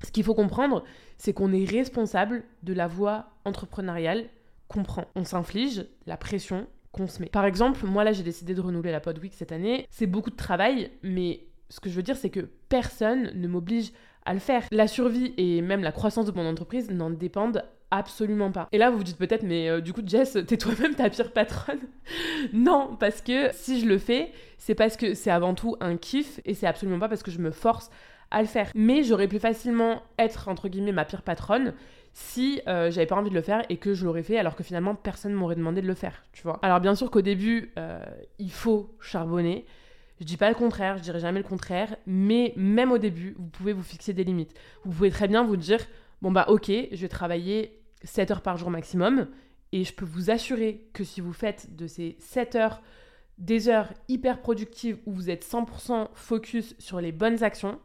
Ce 0.04 0.12
qu'il 0.12 0.24
faut 0.24 0.34
comprendre, 0.34 0.84
c'est 1.16 1.32
qu'on 1.32 1.52
est 1.52 1.64
responsable 1.64 2.44
de 2.62 2.72
la 2.72 2.86
voie 2.86 3.30
entrepreneuriale 3.44 4.26
comprend. 4.68 5.06
On 5.16 5.24
s'inflige 5.24 5.86
la 6.06 6.16
pression 6.16 6.66
qu'on 6.92 7.08
se 7.08 7.20
met. 7.20 7.28
Par 7.28 7.44
exemple, 7.44 7.84
moi 7.86 8.04
là 8.04 8.12
j'ai 8.12 8.22
décidé 8.22 8.54
de 8.54 8.60
renouveler 8.60 8.92
la 8.92 9.00
Pod 9.00 9.18
Week 9.18 9.34
cette 9.34 9.52
année. 9.52 9.86
C'est 9.90 10.06
beaucoup 10.06 10.30
de 10.30 10.36
travail, 10.36 10.90
mais 11.02 11.47
ce 11.70 11.80
que 11.80 11.88
je 11.90 11.94
veux 11.94 12.02
dire 12.02 12.16
c'est 12.16 12.30
que 12.30 12.48
personne 12.68 13.32
ne 13.34 13.48
m'oblige 13.48 13.92
à 14.24 14.34
le 14.34 14.40
faire. 14.40 14.62
La 14.70 14.86
survie 14.86 15.32
et 15.36 15.62
même 15.62 15.82
la 15.82 15.92
croissance 15.92 16.26
de 16.26 16.32
mon 16.32 16.46
entreprise 16.46 16.90
n'en 16.90 17.10
dépendent 17.10 17.64
absolument 17.90 18.52
pas. 18.52 18.68
Et 18.72 18.78
là, 18.78 18.90
vous 18.90 18.98
vous 18.98 19.04
dites 19.04 19.16
peut-être, 19.16 19.42
mais 19.42 19.70
euh, 19.70 19.80
du 19.80 19.94
coup, 19.94 20.02
Jess, 20.04 20.36
t'es 20.46 20.58
toi-même 20.58 20.94
ta 20.94 21.08
pire 21.08 21.32
patronne 21.32 21.80
Non, 22.52 22.96
parce 23.00 23.22
que 23.22 23.48
si 23.52 23.80
je 23.80 23.86
le 23.86 23.96
fais, 23.96 24.30
c'est 24.58 24.74
parce 24.74 24.98
que 24.98 25.14
c'est 25.14 25.30
avant 25.30 25.54
tout 25.54 25.76
un 25.80 25.96
kiff 25.96 26.40
et 26.44 26.52
c'est 26.52 26.66
absolument 26.66 26.98
pas 26.98 27.08
parce 27.08 27.22
que 27.22 27.30
je 27.30 27.38
me 27.38 27.50
force 27.50 27.90
à 28.30 28.42
le 28.42 28.46
faire. 28.46 28.70
Mais 28.74 29.02
j'aurais 29.02 29.28
pu 29.28 29.38
facilement 29.38 30.02
être, 30.18 30.48
entre 30.48 30.68
guillemets, 30.68 30.92
ma 30.92 31.04
pire 31.06 31.22
patronne 31.22 31.72
si 32.12 32.60
euh, 32.66 32.90
j'avais 32.90 33.06
pas 33.06 33.16
envie 33.16 33.30
de 33.30 33.34
le 33.34 33.42
faire 33.42 33.62
et 33.68 33.76
que 33.76 33.94
je 33.94 34.04
l'aurais 34.04 34.24
fait 34.24 34.38
alors 34.38 34.56
que 34.56 34.64
finalement 34.64 34.94
personne 34.94 35.32
m'aurait 35.32 35.54
demandé 35.54 35.80
de 35.80 35.86
le 35.86 35.94
faire, 35.94 36.24
tu 36.32 36.42
vois. 36.42 36.58
Alors 36.62 36.80
bien 36.80 36.94
sûr 36.94 37.10
qu'au 37.10 37.22
début, 37.22 37.72
euh, 37.78 38.04
il 38.38 38.50
faut 38.50 38.94
charbonner. 39.00 39.64
Je 40.20 40.24
dis 40.24 40.36
pas 40.36 40.48
le 40.48 40.54
contraire, 40.54 40.98
je 40.98 41.02
dirais 41.02 41.20
jamais 41.20 41.40
le 41.40 41.48
contraire, 41.48 41.96
mais 42.06 42.52
même 42.56 42.90
au 42.90 42.98
début, 42.98 43.34
vous 43.38 43.46
pouvez 43.46 43.72
vous 43.72 43.82
fixer 43.82 44.12
des 44.12 44.24
limites. 44.24 44.54
Vous 44.84 44.90
pouvez 44.90 45.10
très 45.10 45.28
bien 45.28 45.44
vous 45.44 45.56
dire, 45.56 45.86
bon 46.22 46.32
bah 46.32 46.46
ok, 46.48 46.66
je 46.66 46.96
vais 46.96 47.08
travailler 47.08 47.80
7 48.02 48.32
heures 48.32 48.42
par 48.42 48.56
jour 48.56 48.70
maximum, 48.70 49.28
et 49.72 49.84
je 49.84 49.92
peux 49.92 50.04
vous 50.04 50.30
assurer 50.30 50.88
que 50.92 51.04
si 51.04 51.20
vous 51.20 51.32
faites 51.32 51.76
de 51.76 51.86
ces 51.86 52.16
7 52.18 52.54
heures 52.56 52.82
des 53.38 53.68
heures 53.68 53.92
hyper 54.08 54.40
productives 54.40 54.98
où 55.06 55.12
vous 55.12 55.30
êtes 55.30 55.44
100% 55.44 56.08
focus 56.14 56.74
sur 56.78 57.00
les 57.00 57.12
bonnes 57.12 57.44
actions, 57.44 57.78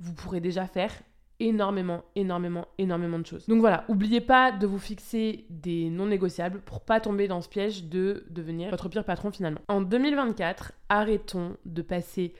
vous 0.00 0.14
pourrez 0.14 0.40
déjà 0.40 0.66
faire 0.66 0.92
énormément, 1.40 2.04
énormément, 2.14 2.68
énormément 2.78 3.18
de 3.18 3.26
choses. 3.26 3.46
Donc 3.46 3.60
voilà, 3.60 3.84
n'oubliez 3.88 4.20
pas 4.20 4.52
de 4.52 4.66
vous 4.66 4.78
fixer 4.78 5.44
des 5.50 5.90
non 5.90 6.06
négociables 6.06 6.60
pour 6.60 6.80
pas 6.80 7.00
tomber 7.00 7.28
dans 7.28 7.40
ce 7.40 7.48
piège 7.48 7.84
de 7.84 8.24
devenir 8.30 8.70
votre 8.70 8.88
pire 8.88 9.04
patron 9.04 9.30
finalement. 9.30 9.60
En 9.68 9.80
2024, 9.80 10.72
arrêtons 10.88 11.56
de 11.64 11.82
passer 11.82 12.34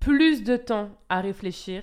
plus 0.00 0.44
de 0.44 0.56
temps 0.56 0.90
à 1.08 1.20
réfléchir 1.20 1.82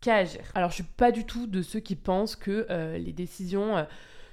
qu'à 0.00 0.16
agir. 0.16 0.42
Alors 0.54 0.70
je 0.70 0.76
suis 0.76 0.84
pas 0.84 1.12
du 1.12 1.24
tout 1.24 1.46
de 1.46 1.62
ceux 1.62 1.80
qui 1.80 1.96
pensent 1.96 2.36
que 2.36 2.66
euh, 2.70 2.98
les 2.98 3.12
décisions 3.12 3.76
euh, 3.76 3.84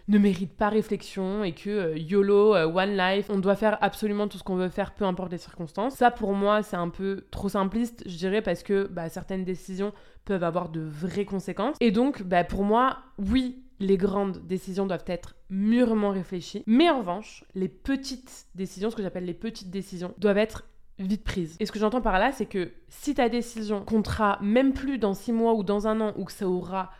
ne 0.07 0.17
mérite 0.17 0.55
pas 0.55 0.69
réflexion 0.69 1.43
et 1.43 1.51
que 1.53 1.69
euh, 1.69 1.97
YOLO, 1.97 2.55
euh, 2.55 2.65
One 2.65 2.95
Life, 2.95 3.27
on 3.29 3.39
doit 3.39 3.55
faire 3.55 3.77
absolument 3.81 4.27
tout 4.27 4.37
ce 4.37 4.43
qu'on 4.43 4.55
veut 4.55 4.69
faire, 4.69 4.93
peu 4.93 5.05
importe 5.05 5.31
les 5.31 5.37
circonstances. 5.37 5.95
Ça, 5.95 6.11
pour 6.11 6.33
moi, 6.33 6.63
c'est 6.63 6.77
un 6.77 6.89
peu 6.89 7.25
trop 7.31 7.49
simpliste, 7.49 8.03
je 8.05 8.15
dirais, 8.15 8.41
parce 8.41 8.63
que 8.63 8.87
bah, 8.87 9.09
certaines 9.09 9.43
décisions 9.43 9.91
peuvent 10.25 10.43
avoir 10.43 10.69
de 10.69 10.81
vraies 10.81 11.25
conséquences. 11.25 11.75
Et 11.81 11.91
donc, 11.91 12.23
bah, 12.23 12.43
pour 12.43 12.63
moi, 12.63 12.99
oui, 13.17 13.63
les 13.79 13.97
grandes 13.97 14.39
décisions 14.47 14.85
doivent 14.85 15.03
être 15.07 15.35
mûrement 15.49 16.09
réfléchies. 16.09 16.63
Mais 16.67 16.89
en 16.89 16.99
revanche, 16.99 17.43
les 17.53 17.67
petites 17.67 18.47
décisions, 18.55 18.89
ce 18.89 18.95
que 18.95 19.03
j'appelle 19.03 19.25
les 19.25 19.33
petites 19.33 19.69
décisions, 19.69 20.13
doivent 20.17 20.37
être 20.37 20.63
vite 20.99 21.23
prises. 21.23 21.57
Et 21.59 21.65
ce 21.65 21.71
que 21.71 21.79
j'entends 21.79 22.01
par 22.01 22.17
là, 22.17 22.31
c'est 22.31 22.47
que 22.47 22.71
si 22.89 23.13
ta 23.13 23.29
décision 23.29 23.83
comptera 23.83 24.39
même 24.41 24.73
plus 24.73 24.97
dans 24.97 25.13
six 25.13 25.31
mois 25.31 25.53
ou 25.53 25.63
dans 25.63 25.87
un 25.87 26.01
an, 26.01 26.13
ou 26.17 26.25
que 26.25 26.31
ça 26.31 26.47
aura 26.47 26.91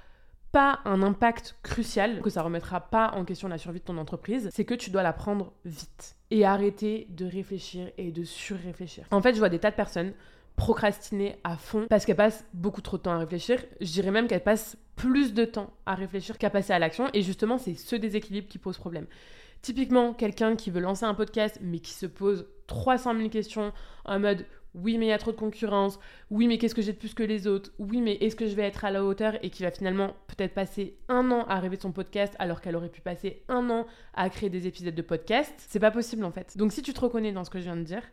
un 0.57 1.01
impact 1.01 1.56
crucial, 1.63 2.21
que 2.21 2.30
ça 2.30 2.42
remettra 2.42 2.81
pas 2.81 3.12
en 3.15 3.25
question 3.25 3.48
la 3.48 3.57
survie 3.57 3.80
de 3.80 3.86
ton 3.86 3.98
entreprise, 3.98 4.50
c'est 4.54 4.65
que 4.65 4.74
tu 4.74 4.89
dois 4.89 5.04
la 5.04 5.13
prendre 5.13 5.54
vite 5.65 6.15
et 6.31 6.45
arrêter 6.45 7.07
de 7.09 7.25
réfléchir 7.25 7.89
et 7.98 8.12
de 8.12 8.24
surréfléchir. 8.24 9.05
En 9.12 9.22
fait, 9.22 9.34
je 9.34 9.39
vois 9.39 9.50
des 9.50 9.60
tas 9.60 9.72
de 9.72 9.75
personnes 9.75 10.13
procrastiner 10.58 11.38
à 11.43 11.55
fond 11.55 11.86
parce 11.88 12.03
qu'elles 12.05 12.15
passent 12.15 12.43
beaucoup 12.53 12.82
trop 12.82 12.98
de 12.98 13.03
temps 13.03 13.13
à 13.13 13.20
réfléchir. 13.20 13.63
Je 13.79 13.91
dirais 13.91 14.12
même 14.12 14.27
qu'elles 14.27 14.43
passent 14.43 14.75
plus 14.96 15.34
de 15.34 15.46
temps 15.46 15.72
à 15.86 15.96
réfléchir 15.96 16.38
qu'à 16.38 16.50
passer 16.50 16.74
à 16.74 16.79
l'action 16.79 17.10
et 17.13 17.22
justement, 17.22 17.58
c'est 17.58 17.75
ce 17.75 17.96
déséquilibre 17.96 18.48
qui 18.48 18.58
pose 18.58 18.77
problème. 18.77 19.05
Typiquement, 19.62 20.13
quelqu'un 20.13 20.55
qui 20.55 20.72
veut 20.72 20.82
lancer 20.82 21.05
un 21.05 21.13
podcast 21.13 21.60
mais 21.62 21.79
qui 21.79 21.93
se 21.93 22.08
pose 22.08 22.48
300 22.65 23.15
000 23.15 23.29
questions 23.29 23.72
en 24.05 24.20
mode 24.20 24.46
oui 24.74 24.97
mais 24.97 25.07
il 25.07 25.09
y 25.09 25.13
a 25.13 25.17
trop 25.17 25.31
de 25.31 25.38
concurrence, 25.38 26.00
oui 26.29 26.47
mais 26.47 26.57
qu'est-ce 26.57 26.75
que 26.75 26.81
j'ai 26.81 26.93
de 26.93 26.97
plus 26.97 27.13
que 27.13 27.24
les 27.24 27.47
autres, 27.47 27.71
oui 27.79 28.01
mais 28.01 28.13
est-ce 28.15 28.36
que 28.36 28.47
je 28.47 28.55
vais 28.55 28.63
être 28.63 28.86
à 28.86 28.91
la 28.91 29.03
hauteur? 29.03 29.38
Et 29.43 29.50
qui 29.50 29.63
va 29.63 29.71
finalement 29.71 30.15
peut-être 30.27 30.53
passer 30.53 30.97
un 31.09 31.31
an 31.31 31.45
à 31.47 31.59
rêver 31.59 31.77
son 31.79 31.91
podcast 31.91 32.36
alors 32.39 32.62
qu'elle 32.62 32.75
aurait 32.75 32.89
pu 32.89 33.01
passer 33.01 33.43
un 33.47 33.69
an 33.69 33.86
à 34.13 34.29
créer 34.29 34.50
des 34.50 34.67
épisodes 34.67 34.95
de 34.95 35.01
podcast, 35.01 35.53
c'est 35.67 35.79
pas 35.79 35.91
possible 35.91 36.24
en 36.24 36.31
fait. 36.31 36.57
Donc 36.57 36.71
si 36.71 36.81
tu 36.81 36.93
te 36.93 37.00
reconnais 37.00 37.31
dans 37.31 37.43
ce 37.43 37.50
que 37.50 37.59
je 37.59 37.65
viens 37.65 37.77
de 37.77 37.83
dire, 37.83 38.03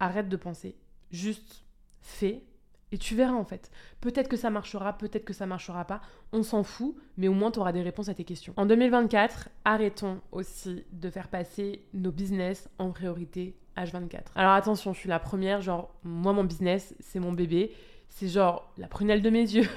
arrête 0.00 0.28
de 0.28 0.36
penser, 0.36 0.76
juste 1.10 1.64
fais 2.00 2.42
et 2.90 2.98
tu 2.98 3.14
verras 3.14 3.34
en 3.34 3.44
fait. 3.44 3.70
Peut-être 4.00 4.28
que 4.28 4.36
ça 4.36 4.50
marchera, 4.50 4.96
peut-être 4.96 5.24
que 5.24 5.32
ça 5.32 5.46
marchera 5.46 5.84
pas, 5.84 6.00
on 6.32 6.42
s'en 6.42 6.62
fout, 6.62 6.96
mais 7.16 7.28
au 7.28 7.34
moins 7.34 7.50
tu 7.50 7.58
auras 7.58 7.72
des 7.72 7.82
réponses 7.82 8.08
à 8.08 8.14
tes 8.14 8.24
questions. 8.24 8.54
En 8.56 8.66
2024, 8.66 9.50
arrêtons 9.64 10.20
aussi 10.32 10.84
de 10.92 11.10
faire 11.10 11.28
passer 11.28 11.84
nos 11.92 12.12
business 12.12 12.68
en 12.78 12.90
priorité 12.90 13.56
H24. 13.84 14.20
Alors 14.34 14.52
attention, 14.52 14.92
je 14.92 14.98
suis 14.98 15.08
la 15.08 15.18
première, 15.18 15.60
genre, 15.60 15.94
moi 16.04 16.32
mon 16.32 16.44
business, 16.44 16.94
c'est 17.00 17.20
mon 17.20 17.32
bébé. 17.32 17.72
C'est 18.10 18.28
genre 18.28 18.72
la 18.78 18.88
prunelle 18.88 19.22
de 19.22 19.30
mes 19.30 19.42
yeux. 19.54 19.68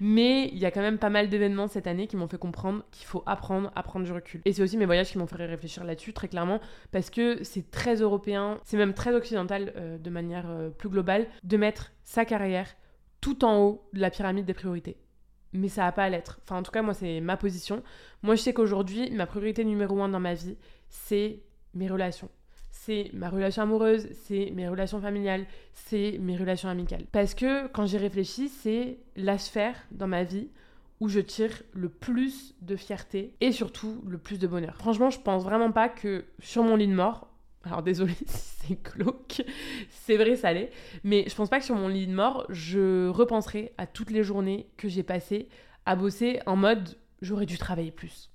Mais 0.00 0.48
il 0.48 0.58
y 0.58 0.66
a 0.66 0.70
quand 0.70 0.80
même 0.80 0.98
pas 0.98 1.10
mal 1.10 1.28
d'événements 1.28 1.68
cette 1.68 1.86
année 1.86 2.06
qui 2.06 2.16
m'ont 2.16 2.26
fait 2.26 2.38
comprendre 2.38 2.82
qu'il 2.90 3.06
faut 3.06 3.22
apprendre 3.24 3.70
à 3.74 3.82
prendre 3.82 4.04
du 4.04 4.12
recul. 4.12 4.42
Et 4.44 4.52
c'est 4.52 4.62
aussi 4.62 4.76
mes 4.76 4.84
voyages 4.84 5.10
qui 5.10 5.18
m'ont 5.18 5.26
fait 5.26 5.36
réfléchir 5.36 5.84
là-dessus, 5.84 6.12
très 6.12 6.28
clairement, 6.28 6.60
parce 6.90 7.08
que 7.08 7.42
c'est 7.44 7.70
très 7.70 7.96
européen, 7.96 8.58
c'est 8.64 8.76
même 8.76 8.94
très 8.94 9.14
occidental 9.14 9.72
euh, 9.76 9.96
de 9.96 10.10
manière 10.10 10.46
euh, 10.48 10.70
plus 10.70 10.88
globale, 10.88 11.26
de 11.44 11.56
mettre 11.56 11.92
sa 12.02 12.24
carrière 12.24 12.68
tout 13.20 13.44
en 13.44 13.58
haut 13.58 13.88
de 13.92 14.00
la 14.00 14.10
pyramide 14.10 14.44
des 14.44 14.54
priorités. 14.54 14.96
Mais 15.52 15.68
ça 15.68 15.82
n'a 15.82 15.92
pas 15.92 16.04
à 16.04 16.08
l'être. 16.08 16.40
Enfin, 16.42 16.56
en 16.56 16.62
tout 16.62 16.72
cas, 16.72 16.82
moi, 16.82 16.94
c'est 16.94 17.20
ma 17.20 17.36
position. 17.36 17.82
Moi, 18.22 18.34
je 18.34 18.40
sais 18.40 18.54
qu'aujourd'hui, 18.54 19.10
ma 19.12 19.26
priorité 19.26 19.64
numéro 19.64 20.02
un 20.02 20.08
dans 20.08 20.20
ma 20.20 20.34
vie, 20.34 20.56
c'est 20.88 21.40
mes 21.74 21.88
relations 21.88 22.30
c'est 22.84 23.10
ma 23.12 23.30
relation 23.30 23.62
amoureuse, 23.62 24.08
c'est 24.24 24.50
mes 24.54 24.68
relations 24.68 25.00
familiales, 25.00 25.46
c'est 25.72 26.18
mes 26.18 26.36
relations 26.36 26.68
amicales. 26.68 27.04
Parce 27.12 27.34
que 27.34 27.68
quand 27.68 27.86
j'y 27.86 27.96
réfléchis, 27.96 28.48
c'est 28.48 28.98
la 29.14 29.38
sphère 29.38 29.76
dans 29.92 30.08
ma 30.08 30.24
vie 30.24 30.48
où 30.98 31.08
je 31.08 31.20
tire 31.20 31.62
le 31.74 31.88
plus 31.88 32.54
de 32.60 32.74
fierté 32.74 33.34
et 33.40 33.52
surtout 33.52 34.02
le 34.06 34.18
plus 34.18 34.38
de 34.38 34.48
bonheur. 34.48 34.74
Franchement, 34.76 35.10
je 35.10 35.20
pense 35.20 35.44
vraiment 35.44 35.70
pas 35.70 35.88
que 35.88 36.24
sur 36.40 36.64
mon 36.64 36.74
lit 36.74 36.88
de 36.88 36.94
mort, 36.94 37.28
alors 37.64 37.84
désolé 37.84 38.14
c'est 38.26 38.82
glauque, 38.82 39.42
c'est 39.90 40.16
vrai 40.16 40.34
ça 40.34 40.52
l'est, 40.52 40.72
mais 41.04 41.24
je 41.28 41.34
pense 41.36 41.50
pas 41.50 41.60
que 41.60 41.64
sur 41.64 41.76
mon 41.76 41.88
lit 41.88 42.08
de 42.08 42.14
mort, 42.14 42.46
je 42.48 43.08
repenserai 43.08 43.72
à 43.78 43.86
toutes 43.86 44.10
les 44.10 44.24
journées 44.24 44.66
que 44.76 44.88
j'ai 44.88 45.04
passées 45.04 45.48
à 45.86 45.94
bosser 45.94 46.40
en 46.46 46.56
mode 46.56 46.96
j'aurais 47.20 47.46
dû 47.46 47.58
travailler 47.58 47.92
plus. 47.92 48.31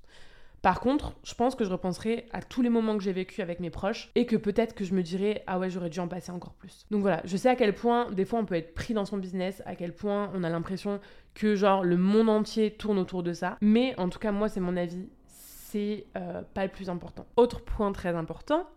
Par 0.62 0.80
contre, 0.80 1.14
je 1.24 1.34
pense 1.36 1.56
que 1.56 1.64
je 1.64 1.70
repenserai 1.70 2.26
à 2.32 2.42
tous 2.42 2.62
les 2.62 2.70
moments 2.70 2.98
que 2.98 3.04
j'ai 3.04 3.14
vécu 3.14 3.42
avec 3.42 3.60
mes 3.60 3.70
proches 3.70 4.12
et 4.16 4.26
que 4.26 4.36
peut-être 4.36 4.74
que 4.74 4.84
je 4.84 4.94
me 4.94 5.04
dirais 5.04 5.44
ah 5.48 5.60
ouais 5.60 5.70
j'aurais 5.70 5.90
dû 5.90 6.00
en 6.00 6.08
passer 6.08 6.32
encore 6.32 6.54
plus. 6.54 6.86
Donc 6.92 7.02
voilà, 7.02 7.22
je 7.26 7.38
sais 7.38 7.50
à 7.50 7.56
quel 7.56 7.76
point 7.76 8.12
des 8.12 8.26
fois 8.26 8.40
on 8.40 8.46
peut 8.46 8.56
être 8.56 8.74
pris 8.74 8.94
dans 8.94 9.06
son 9.06 9.18
business, 9.18 9.62
à 9.66 9.76
quel 9.76 9.94
point 9.94 10.32
on 10.34 10.44
a 10.44 10.50
l'impression 10.50 11.00
que 11.36 11.56
genre 11.56 11.84
le 11.84 11.98
monde 11.98 12.30
entier 12.30 12.72
tourne 12.72 12.98
autour 12.98 13.24
de 13.24 13.34
ça. 13.34 13.58
Mais 13.62 13.98
en 14.00 14.10
tout 14.10 14.20
cas 14.20 14.32
moi 14.32 14.50
c'est 14.50 14.60
mon 14.60 14.76
avis, 14.76 15.08
c'est 15.28 16.06
euh, 16.18 16.42
pas 16.54 16.66
le 16.66 16.72
plus 16.72 16.90
important. 16.90 17.28
Autre 17.36 17.64
point 17.64 17.92
très 17.92 18.16
important, 18.16 18.68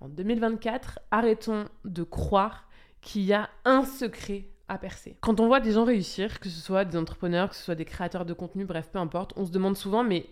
en 0.00 0.08
2024, 0.08 0.98
arrêtons 1.10 1.66
de 1.84 2.02
croire 2.02 2.68
qu'il 3.00 3.22
y 3.22 3.32
a 3.32 3.48
un 3.64 3.84
secret 3.84 4.46
à 4.68 4.78
percer. 4.78 5.16
Quand 5.20 5.40
on 5.40 5.46
voit 5.46 5.60
des 5.60 5.72
gens 5.72 5.84
réussir, 5.84 6.38
que 6.40 6.48
ce 6.48 6.60
soit 6.60 6.84
des 6.84 6.96
entrepreneurs, 6.96 7.50
que 7.50 7.56
ce 7.56 7.62
soit 7.62 7.74
des 7.74 7.84
créateurs 7.84 8.24
de 8.24 8.32
contenu, 8.32 8.64
bref, 8.64 8.88
peu 8.92 8.98
importe, 8.98 9.32
on 9.36 9.44
se 9.44 9.50
demande 9.50 9.76
souvent 9.76 10.04
mais 10.04 10.26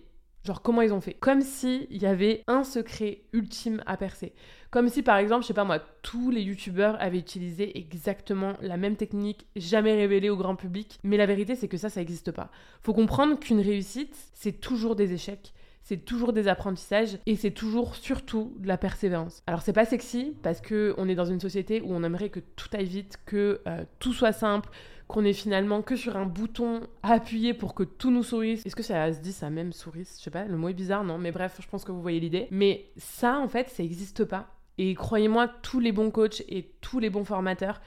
Genre 0.45 0.61
comment 0.61 0.81
ils 0.81 0.93
ont 0.93 1.01
fait? 1.01 1.13
Comme 1.13 1.41
s'il 1.41 1.87
y 1.91 2.05
avait 2.05 2.43
un 2.47 2.63
secret 2.63 3.21
ultime 3.33 3.83
à 3.85 3.97
percer. 3.97 4.33
Comme 4.71 4.87
si 4.89 5.03
par 5.03 5.17
exemple, 5.17 5.43
je 5.43 5.47
sais 5.47 5.53
pas 5.53 5.65
moi, 5.65 5.79
tous 6.01 6.31
les 6.31 6.41
youtubeurs 6.41 6.95
avaient 7.01 7.17
utilisé 7.17 7.77
exactement 7.77 8.53
la 8.61 8.77
même 8.77 8.95
technique, 8.95 9.47
jamais 9.55 9.95
révélée 9.95 10.29
au 10.29 10.37
grand 10.37 10.55
public. 10.55 10.99
Mais 11.03 11.17
la 11.17 11.25
vérité, 11.25 11.55
c'est 11.55 11.67
que 11.67 11.77
ça, 11.77 11.89
ça 11.89 11.99
n'existe 11.99 12.31
pas. 12.31 12.51
Faut 12.81 12.93
comprendre 12.93 13.39
qu'une 13.39 13.59
réussite, 13.59 14.15
c'est 14.33 14.59
toujours 14.59 14.95
des 14.95 15.13
échecs 15.13 15.53
c'est 15.89 16.05
toujours 16.05 16.33
des 16.33 16.47
apprentissages 16.47 17.17
et 17.25 17.35
c'est 17.35 17.49
toujours 17.49 17.95
surtout 17.95 18.53
de 18.59 18.67
la 18.67 18.77
persévérance. 18.77 19.41
Alors 19.47 19.63
c'est 19.63 19.73
pas 19.73 19.85
sexy 19.85 20.35
parce 20.43 20.61
que 20.61 20.93
on 20.97 21.09
est 21.09 21.15
dans 21.15 21.25
une 21.25 21.39
société 21.39 21.81
où 21.81 21.87
on 21.91 22.03
aimerait 22.03 22.29
que 22.29 22.39
tout 22.39 22.67
aille 22.73 22.85
vite, 22.85 23.17
que 23.25 23.61
euh, 23.67 23.83
tout 23.97 24.13
soit 24.13 24.31
simple, 24.31 24.69
qu'on 25.09 25.25
est 25.25 25.33
finalement 25.33 25.81
que 25.81 25.95
sur 25.95 26.15
un 26.17 26.27
bouton 26.27 26.81
à 27.01 27.13
appuyer 27.13 27.55
pour 27.55 27.73
que 27.73 27.81
tout 27.81 28.11
nous 28.11 28.21
sourisse. 28.21 28.63
Est-ce 28.63 28.75
que 28.75 28.83
ça 28.83 29.11
se 29.11 29.19
dit 29.19 29.33
ça 29.33 29.49
même 29.49 29.73
sourisse? 29.73 30.17
Je 30.19 30.23
sais 30.23 30.29
pas, 30.29 30.45
le 30.45 30.55
mot 30.55 30.69
est 30.69 30.73
bizarre, 30.73 31.03
non? 31.03 31.17
Mais 31.17 31.31
bref, 31.31 31.57
je 31.59 31.67
pense 31.67 31.83
que 31.83 31.91
vous 31.91 32.01
voyez 32.01 32.19
l'idée. 32.19 32.47
Mais 32.51 32.85
ça, 32.95 33.39
en 33.39 33.47
fait, 33.47 33.69
ça 33.69 33.81
n'existe 33.81 34.23
pas. 34.23 34.47
Et 34.77 34.93
croyez-moi, 34.93 35.49
tous 35.63 35.79
les 35.79 35.91
bons 35.91 36.11
coachs 36.11 36.43
et 36.47 36.71
tous 36.79 36.99
les 36.99 37.09
bons 37.09 37.25
formateurs, 37.25 37.81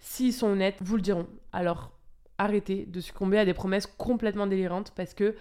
s'ils 0.00 0.32
sont 0.32 0.46
honnêtes, 0.46 0.76
vous 0.80 0.96
le 0.96 1.02
diront. 1.02 1.26
Alors 1.52 1.92
arrêtez 2.38 2.86
de 2.86 3.00
succomber 3.00 3.38
à 3.38 3.44
des 3.44 3.54
promesses 3.54 3.86
complètement 3.86 4.46
délirantes 4.46 4.92
parce 4.96 5.12
que 5.12 5.36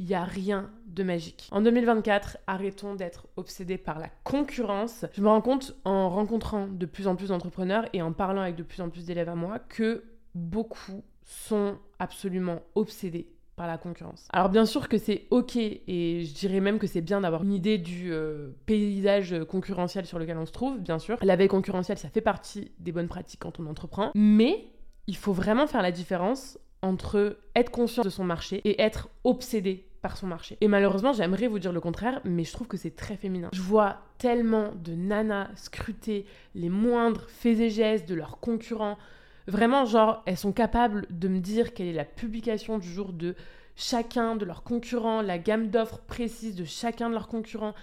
il 0.00 0.06
n'y 0.06 0.14
a 0.14 0.24
rien 0.24 0.68
de 0.88 1.04
magique. 1.04 1.48
En 1.52 1.60
2024, 1.60 2.38
arrêtons 2.48 2.96
d'être 2.96 3.28
obsédés 3.36 3.78
par 3.78 4.00
la 4.00 4.08
concurrence. 4.24 5.04
Je 5.12 5.22
me 5.22 5.28
rends 5.28 5.42
compte 5.42 5.76
en 5.84 6.10
rencontrant 6.10 6.66
de 6.66 6.86
plus 6.86 7.06
en 7.06 7.14
plus 7.14 7.28
d'entrepreneurs 7.28 7.84
et 7.92 8.02
en 8.02 8.12
parlant 8.12 8.40
avec 8.40 8.56
de 8.56 8.64
plus 8.64 8.80
en 8.80 8.90
plus 8.90 9.06
d'élèves 9.06 9.28
à 9.28 9.36
moi 9.36 9.60
que 9.60 10.02
beaucoup 10.34 11.02
sont 11.24 11.78
absolument 11.98 12.60
obsédés 12.74 13.28
par 13.56 13.66
la 13.66 13.78
concurrence. 13.78 14.26
Alors 14.32 14.48
bien 14.48 14.64
sûr 14.64 14.88
que 14.88 14.98
c'est 14.98 15.26
ok 15.30 15.56
et 15.56 16.24
je 16.24 16.34
dirais 16.34 16.60
même 16.60 16.78
que 16.78 16.86
c'est 16.86 17.00
bien 17.00 17.20
d'avoir 17.20 17.42
une 17.42 17.52
idée 17.52 17.78
du 17.78 18.12
euh, 18.12 18.50
paysage 18.66 19.34
concurrentiel 19.48 20.06
sur 20.06 20.18
lequel 20.18 20.38
on 20.38 20.46
se 20.46 20.52
trouve, 20.52 20.78
bien 20.80 20.98
sûr. 20.98 21.18
La 21.22 21.36
veille 21.36 21.48
concurrentielle, 21.48 21.98
ça 21.98 22.08
fait 22.08 22.22
partie 22.22 22.72
des 22.78 22.92
bonnes 22.92 23.08
pratiques 23.08 23.40
quand 23.40 23.60
on 23.60 23.66
entreprend, 23.66 24.10
mais 24.14 24.66
il 25.06 25.16
faut 25.16 25.32
vraiment 25.32 25.66
faire 25.66 25.82
la 25.82 25.92
différence 25.92 26.58
entre 26.80 27.38
être 27.54 27.70
conscient 27.70 28.02
de 28.02 28.10
son 28.10 28.24
marché 28.24 28.60
et 28.64 28.80
être 28.80 29.08
obsédé 29.24 29.86
par 30.00 30.16
son 30.16 30.26
marché. 30.26 30.58
Et 30.60 30.68
malheureusement, 30.68 31.12
j'aimerais 31.12 31.46
vous 31.46 31.60
dire 31.60 31.72
le 31.72 31.80
contraire, 31.80 32.20
mais 32.24 32.42
je 32.42 32.52
trouve 32.52 32.66
que 32.66 32.76
c'est 32.76 32.96
très 32.96 33.16
féminin. 33.16 33.50
Je 33.52 33.62
vois 33.62 33.98
tellement 34.18 34.72
de 34.74 34.94
nanas 34.94 35.48
scruter 35.54 36.26
les 36.56 36.68
moindres 36.68 37.28
faits 37.28 37.60
et 37.60 37.70
gestes 37.70 38.08
de 38.08 38.16
leurs 38.16 38.40
concurrents, 38.40 38.98
Vraiment, 39.46 39.84
genre, 39.84 40.22
elles 40.26 40.36
sont 40.36 40.52
capables 40.52 41.06
de 41.10 41.28
me 41.28 41.40
dire 41.40 41.74
quelle 41.74 41.88
est 41.88 41.92
la 41.92 42.04
publication 42.04 42.78
du 42.78 42.88
jour 42.88 43.12
de 43.12 43.34
chacun 43.76 44.36
de 44.36 44.44
leurs 44.44 44.62
concurrents, 44.62 45.22
la 45.22 45.38
gamme 45.38 45.68
d'offres 45.68 46.00
précise 46.00 46.54
de 46.54 46.64
chacun 46.64 47.08
de 47.08 47.14
leurs 47.14 47.28
concurrents. 47.28 47.74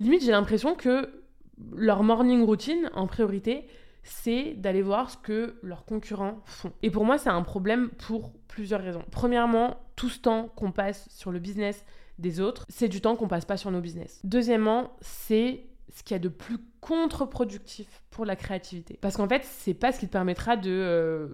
Limite, 0.00 0.22
j'ai 0.22 0.30
l'impression 0.30 0.74
que 0.74 1.22
leur 1.76 2.02
morning 2.02 2.44
routine, 2.44 2.90
en 2.94 3.06
priorité, 3.06 3.66
c'est 4.02 4.54
d'aller 4.54 4.82
voir 4.82 5.10
ce 5.10 5.16
que 5.16 5.56
leurs 5.62 5.84
concurrents 5.84 6.40
font. 6.44 6.72
Et 6.82 6.90
pour 6.90 7.04
moi, 7.04 7.18
c'est 7.18 7.30
un 7.30 7.42
problème 7.42 7.90
pour 7.90 8.32
plusieurs 8.48 8.82
raisons. 8.82 9.04
Premièrement, 9.10 9.78
tout 9.96 10.08
ce 10.08 10.20
temps 10.20 10.48
qu'on 10.56 10.72
passe 10.72 11.08
sur 11.10 11.32
le 11.32 11.38
business 11.38 11.84
des 12.18 12.40
autres, 12.40 12.66
c'est 12.68 12.88
du 12.88 13.00
temps 13.00 13.16
qu'on 13.16 13.28
passe 13.28 13.44
pas 13.44 13.56
sur 13.56 13.70
nos 13.70 13.80
business. 13.80 14.20
Deuxièmement, 14.24 14.92
c'est 15.00 15.66
ce 15.94 16.02
qu'il 16.02 16.14
y 16.14 16.16
a 16.16 16.20
de 16.20 16.28
plus 16.28 16.58
contre-productif 16.80 18.02
pour 18.10 18.24
la 18.26 18.36
créativité. 18.36 18.98
Parce 19.00 19.16
qu'en 19.16 19.28
fait, 19.28 19.42
c'est 19.44 19.74
pas 19.74 19.92
ce 19.92 20.00
qui 20.00 20.06
te 20.06 20.12
permettra 20.12 20.56
de 20.56 20.70
euh, 20.70 21.28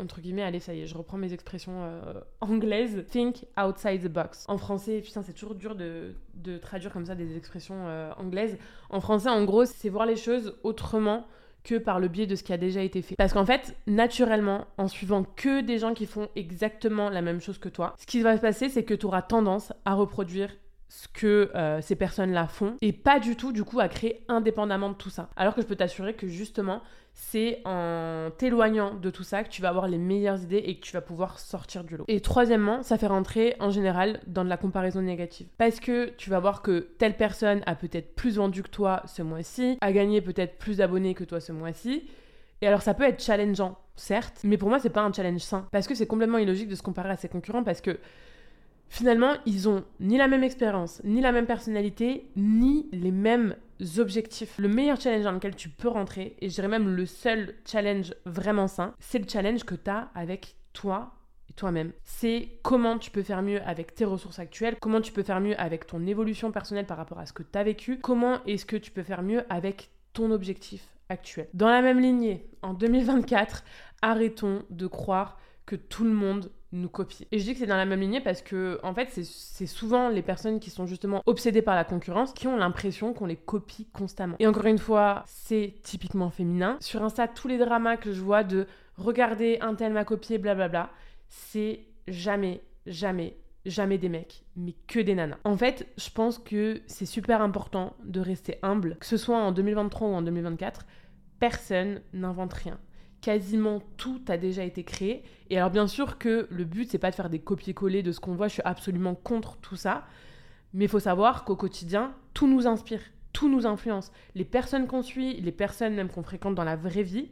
entre 0.00 0.20
guillemets, 0.20 0.42
allez, 0.42 0.60
ça 0.60 0.74
y 0.74 0.80
est, 0.80 0.86
je 0.86 0.96
reprends 0.96 1.18
mes 1.18 1.32
expressions 1.32 1.84
euh, 1.84 2.20
anglaises. 2.40 3.04
Think 3.10 3.46
outside 3.60 4.02
the 4.02 4.12
box. 4.12 4.44
En 4.48 4.56
français, 4.56 5.00
putain, 5.00 5.22
c'est 5.22 5.32
toujours 5.32 5.54
dur 5.54 5.74
de, 5.74 6.14
traduire 6.62 6.92
comme 6.92 7.06
ça 7.06 7.14
des 7.14 7.36
expressions 7.36 7.86
euh, 7.88 8.12
anglaises. 8.16 8.58
En 8.90 9.00
français, 9.00 9.28
en 9.28 9.44
gros, 9.44 9.64
c'est 9.64 9.88
voir 9.88 10.06
les 10.06 10.16
choses 10.16 10.56
autrement 10.62 11.26
que 11.64 11.74
par 11.74 11.98
le 11.98 12.08
biais 12.08 12.26
de 12.26 12.36
ce 12.36 12.44
qui 12.44 12.52
a 12.52 12.56
déjà 12.56 12.82
été 12.82 13.02
fait. 13.02 13.16
Parce 13.16 13.32
qu'en 13.32 13.44
fait, 13.44 13.76
naturellement, 13.86 14.66
en 14.78 14.86
suivant 14.86 15.24
que 15.24 15.60
des 15.60 15.78
gens 15.78 15.92
qui 15.92 16.06
font 16.06 16.28
exactement 16.36 17.10
la 17.10 17.20
même 17.20 17.40
chose 17.40 17.58
que 17.58 17.68
toi, 17.68 17.94
ce 17.98 18.06
qui 18.06 18.22
va 18.22 18.36
se 18.36 18.40
passer, 18.40 18.68
c'est 18.68 18.84
que 18.84 18.94
tu 18.94 19.04
auras 19.04 19.22
tendance 19.22 19.72
à 19.84 19.94
reproduire 19.94 20.50
ce 20.88 21.06
que 21.08 21.50
euh, 21.54 21.80
ces 21.80 21.96
personnes-là 21.96 22.48
font 22.48 22.76
et 22.80 22.92
pas 22.92 23.20
du 23.20 23.36
tout 23.36 23.52
du 23.52 23.64
coup 23.64 23.80
à 23.80 23.88
créer 23.88 24.24
indépendamment 24.28 24.90
de 24.90 24.94
tout 24.94 25.10
ça. 25.10 25.28
Alors 25.36 25.54
que 25.54 25.62
je 25.62 25.66
peux 25.66 25.76
t'assurer 25.76 26.14
que 26.14 26.26
justement 26.26 26.82
c'est 27.12 27.60
en 27.64 28.30
t'éloignant 28.38 28.94
de 28.94 29.10
tout 29.10 29.24
ça 29.24 29.42
que 29.42 29.48
tu 29.48 29.60
vas 29.60 29.70
avoir 29.70 29.88
les 29.88 29.98
meilleures 29.98 30.40
idées 30.40 30.62
et 30.64 30.76
que 30.76 30.80
tu 30.80 30.92
vas 30.92 31.00
pouvoir 31.00 31.40
sortir 31.40 31.82
du 31.82 31.96
lot. 31.96 32.04
Et 32.06 32.20
troisièmement, 32.20 32.82
ça 32.84 32.96
fait 32.96 33.08
rentrer 33.08 33.56
en 33.58 33.70
général 33.70 34.20
dans 34.28 34.44
de 34.44 34.48
la 34.48 34.56
comparaison 34.56 35.02
négative. 35.02 35.48
Parce 35.58 35.80
que 35.80 36.10
tu 36.16 36.30
vas 36.30 36.38
voir 36.38 36.62
que 36.62 36.90
telle 36.98 37.16
personne 37.16 37.60
a 37.66 37.74
peut-être 37.74 38.14
plus 38.14 38.36
vendu 38.36 38.62
que 38.62 38.68
toi 38.68 39.02
ce 39.06 39.22
mois-ci, 39.22 39.78
a 39.80 39.92
gagné 39.92 40.20
peut-être 40.20 40.58
plus 40.58 40.76
d'abonnés 40.76 41.14
que 41.14 41.24
toi 41.24 41.40
ce 41.40 41.50
mois-ci. 41.50 42.04
Et 42.62 42.68
alors 42.68 42.82
ça 42.82 42.94
peut 42.94 43.04
être 43.04 43.22
challengeant, 43.22 43.78
certes, 43.96 44.40
mais 44.44 44.56
pour 44.56 44.68
moi 44.68 44.78
c'est 44.78 44.88
pas 44.88 45.02
un 45.02 45.12
challenge 45.12 45.40
sain. 45.40 45.66
Parce 45.72 45.88
que 45.88 45.96
c'est 45.96 46.06
complètement 46.06 46.38
illogique 46.38 46.68
de 46.68 46.76
se 46.76 46.82
comparer 46.82 47.10
à 47.10 47.16
ses 47.16 47.28
concurrents 47.28 47.64
parce 47.64 47.80
que 47.80 47.98
finalement, 48.88 49.34
ils 49.46 49.68
ont 49.68 49.84
ni 50.00 50.16
la 50.16 50.28
même 50.28 50.44
expérience, 50.44 51.00
ni 51.04 51.20
la 51.20 51.32
même 51.32 51.46
personnalité, 51.46 52.30
ni 52.36 52.88
les 52.92 53.10
mêmes 53.10 53.56
objectifs. 53.98 54.58
Le 54.58 54.68
meilleur 54.68 55.00
challenge 55.00 55.24
dans 55.24 55.32
lequel 55.32 55.54
tu 55.54 55.68
peux 55.68 55.88
rentrer, 55.88 56.36
et 56.40 56.48
je 56.48 56.54
dirais 56.54 56.68
même 56.68 56.88
le 56.88 57.06
seul 57.06 57.54
challenge 57.66 58.14
vraiment 58.24 58.68
sain, 58.68 58.94
c'est 58.98 59.18
le 59.18 59.28
challenge 59.28 59.64
que 59.64 59.74
tu 59.74 59.90
as 59.90 60.10
avec 60.14 60.56
toi 60.72 61.12
et 61.48 61.52
toi-même. 61.52 61.92
C'est 62.04 62.58
comment 62.62 62.98
tu 62.98 63.10
peux 63.10 63.22
faire 63.22 63.42
mieux 63.42 63.62
avec 63.62 63.94
tes 63.94 64.04
ressources 64.04 64.38
actuelles, 64.38 64.76
comment 64.80 65.00
tu 65.00 65.12
peux 65.12 65.22
faire 65.22 65.40
mieux 65.40 65.58
avec 65.60 65.86
ton 65.86 66.06
évolution 66.06 66.50
personnelle 66.50 66.86
par 66.86 66.96
rapport 66.96 67.18
à 67.18 67.26
ce 67.26 67.32
que 67.32 67.42
tu 67.42 67.58
as 67.58 67.64
vécu, 67.64 67.98
comment 68.00 68.44
est-ce 68.44 68.66
que 68.66 68.76
tu 68.76 68.90
peux 68.90 69.02
faire 69.02 69.22
mieux 69.22 69.44
avec 69.48 69.90
ton 70.12 70.30
objectif 70.30 70.82
actuel. 71.08 71.48
Dans 71.54 71.68
la 71.68 71.82
même 71.82 72.00
lignée, 72.00 72.50
en 72.62 72.74
2024, 72.74 73.64
arrêtons 74.02 74.62
de 74.70 74.86
croire 74.86 75.38
que 75.66 75.76
tout 75.76 76.04
le 76.04 76.12
monde 76.12 76.50
nous 76.72 76.88
copie. 76.88 77.26
Et 77.32 77.38
je 77.38 77.44
dis 77.44 77.54
que 77.54 77.60
c'est 77.60 77.66
dans 77.66 77.76
la 77.76 77.86
même 77.86 78.00
lignée 78.00 78.20
parce 78.20 78.42
que, 78.42 78.78
en 78.82 78.92
fait, 78.94 79.08
c'est 79.10 79.66
souvent 79.66 80.08
les 80.08 80.22
personnes 80.22 80.60
qui 80.60 80.70
sont 80.70 80.86
justement 80.86 81.22
obsédées 81.26 81.62
par 81.62 81.74
la 81.74 81.84
concurrence 81.84 82.32
qui 82.32 82.46
ont 82.46 82.56
l'impression 82.56 83.12
qu'on 83.14 83.26
les 83.26 83.36
copie 83.36 83.86
constamment. 83.92 84.36
Et 84.38 84.46
encore 84.46 84.66
une 84.66 84.78
fois, 84.78 85.22
c'est 85.26 85.74
typiquement 85.82 86.30
féminin. 86.30 86.76
Sur 86.80 87.02
Insta, 87.02 87.28
tous 87.28 87.48
les 87.48 87.58
dramas 87.58 87.96
que 87.96 88.12
je 88.12 88.20
vois 88.20 88.44
de 88.44 88.66
regarder 88.96 89.58
un 89.60 89.74
tel 89.74 89.92
m'a 89.92 90.04
copié, 90.04 90.38
blablabla, 90.38 90.90
c'est 91.28 91.80
jamais, 92.06 92.60
jamais, 92.86 93.36
jamais 93.64 93.98
des 93.98 94.08
mecs, 94.08 94.44
mais 94.56 94.74
que 94.86 95.00
des 95.00 95.14
nanas. 95.14 95.38
En 95.44 95.56
fait, 95.56 95.86
je 95.96 96.10
pense 96.10 96.38
que 96.38 96.82
c'est 96.86 97.06
super 97.06 97.40
important 97.40 97.94
de 98.04 98.20
rester 98.20 98.58
humble, 98.62 98.96
que 99.00 99.06
ce 99.06 99.16
soit 99.16 99.38
en 99.38 99.52
2023 99.52 100.08
ou 100.08 100.12
en 100.12 100.22
2024, 100.22 100.86
personne 101.38 102.00
n'invente 102.12 102.52
rien 102.52 102.78
quasiment 103.20 103.82
tout 103.96 104.20
a 104.28 104.36
déjà 104.36 104.64
été 104.64 104.84
créé. 104.84 105.22
Et 105.50 105.58
alors 105.58 105.70
bien 105.70 105.86
sûr 105.86 106.18
que 106.18 106.46
le 106.50 106.64
but 106.64 106.90
c'est 106.90 106.98
pas 106.98 107.10
de 107.10 107.14
faire 107.16 107.30
des 107.30 107.38
copier-coller 107.38 108.02
de 108.02 108.12
ce 108.12 108.20
qu'on 108.20 108.34
voit, 108.34 108.48
je 108.48 108.54
suis 108.54 108.62
absolument 108.64 109.14
contre 109.14 109.56
tout 109.58 109.76
ça. 109.76 110.04
Mais 110.74 110.84
il 110.84 110.88
faut 110.88 111.00
savoir 111.00 111.44
qu'au 111.44 111.56
quotidien, 111.56 112.12
tout 112.34 112.46
nous 112.46 112.66
inspire, 112.66 113.00
tout 113.32 113.48
nous 113.48 113.66
influence. 113.66 114.12
Les 114.34 114.44
personnes 114.44 114.86
qu'on 114.86 115.02
suit, 115.02 115.40
les 115.40 115.52
personnes 115.52 115.94
même 115.94 116.08
qu'on 116.08 116.22
fréquente 116.22 116.54
dans 116.54 116.64
la 116.64 116.76
vraie 116.76 117.02
vie. 117.02 117.28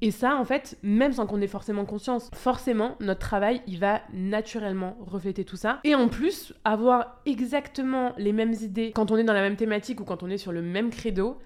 Et 0.00 0.10
ça, 0.10 0.36
en 0.36 0.44
fait, 0.44 0.78
même 0.82 1.12
sans 1.12 1.26
qu'on 1.26 1.40
ait 1.40 1.46
forcément 1.46 1.84
conscience, 1.84 2.28
forcément, 2.34 2.96
notre 2.98 3.20
travail, 3.20 3.62
il 3.68 3.78
va 3.78 4.02
naturellement 4.12 4.96
refléter 5.00 5.44
tout 5.44 5.56
ça. 5.56 5.78
Et 5.84 5.94
en 5.94 6.08
plus, 6.08 6.54
avoir 6.64 7.20
exactement 7.24 8.12
les 8.18 8.32
mêmes 8.32 8.52
idées 8.52 8.90
quand 8.92 9.12
on 9.12 9.16
est 9.16 9.22
dans 9.22 9.32
la 9.32 9.42
même 9.42 9.54
thématique 9.54 10.00
ou 10.00 10.04
quand 10.04 10.24
on 10.24 10.28
est 10.28 10.38
sur 10.38 10.50
le 10.50 10.60
même 10.60 10.90
credo, 10.90 11.38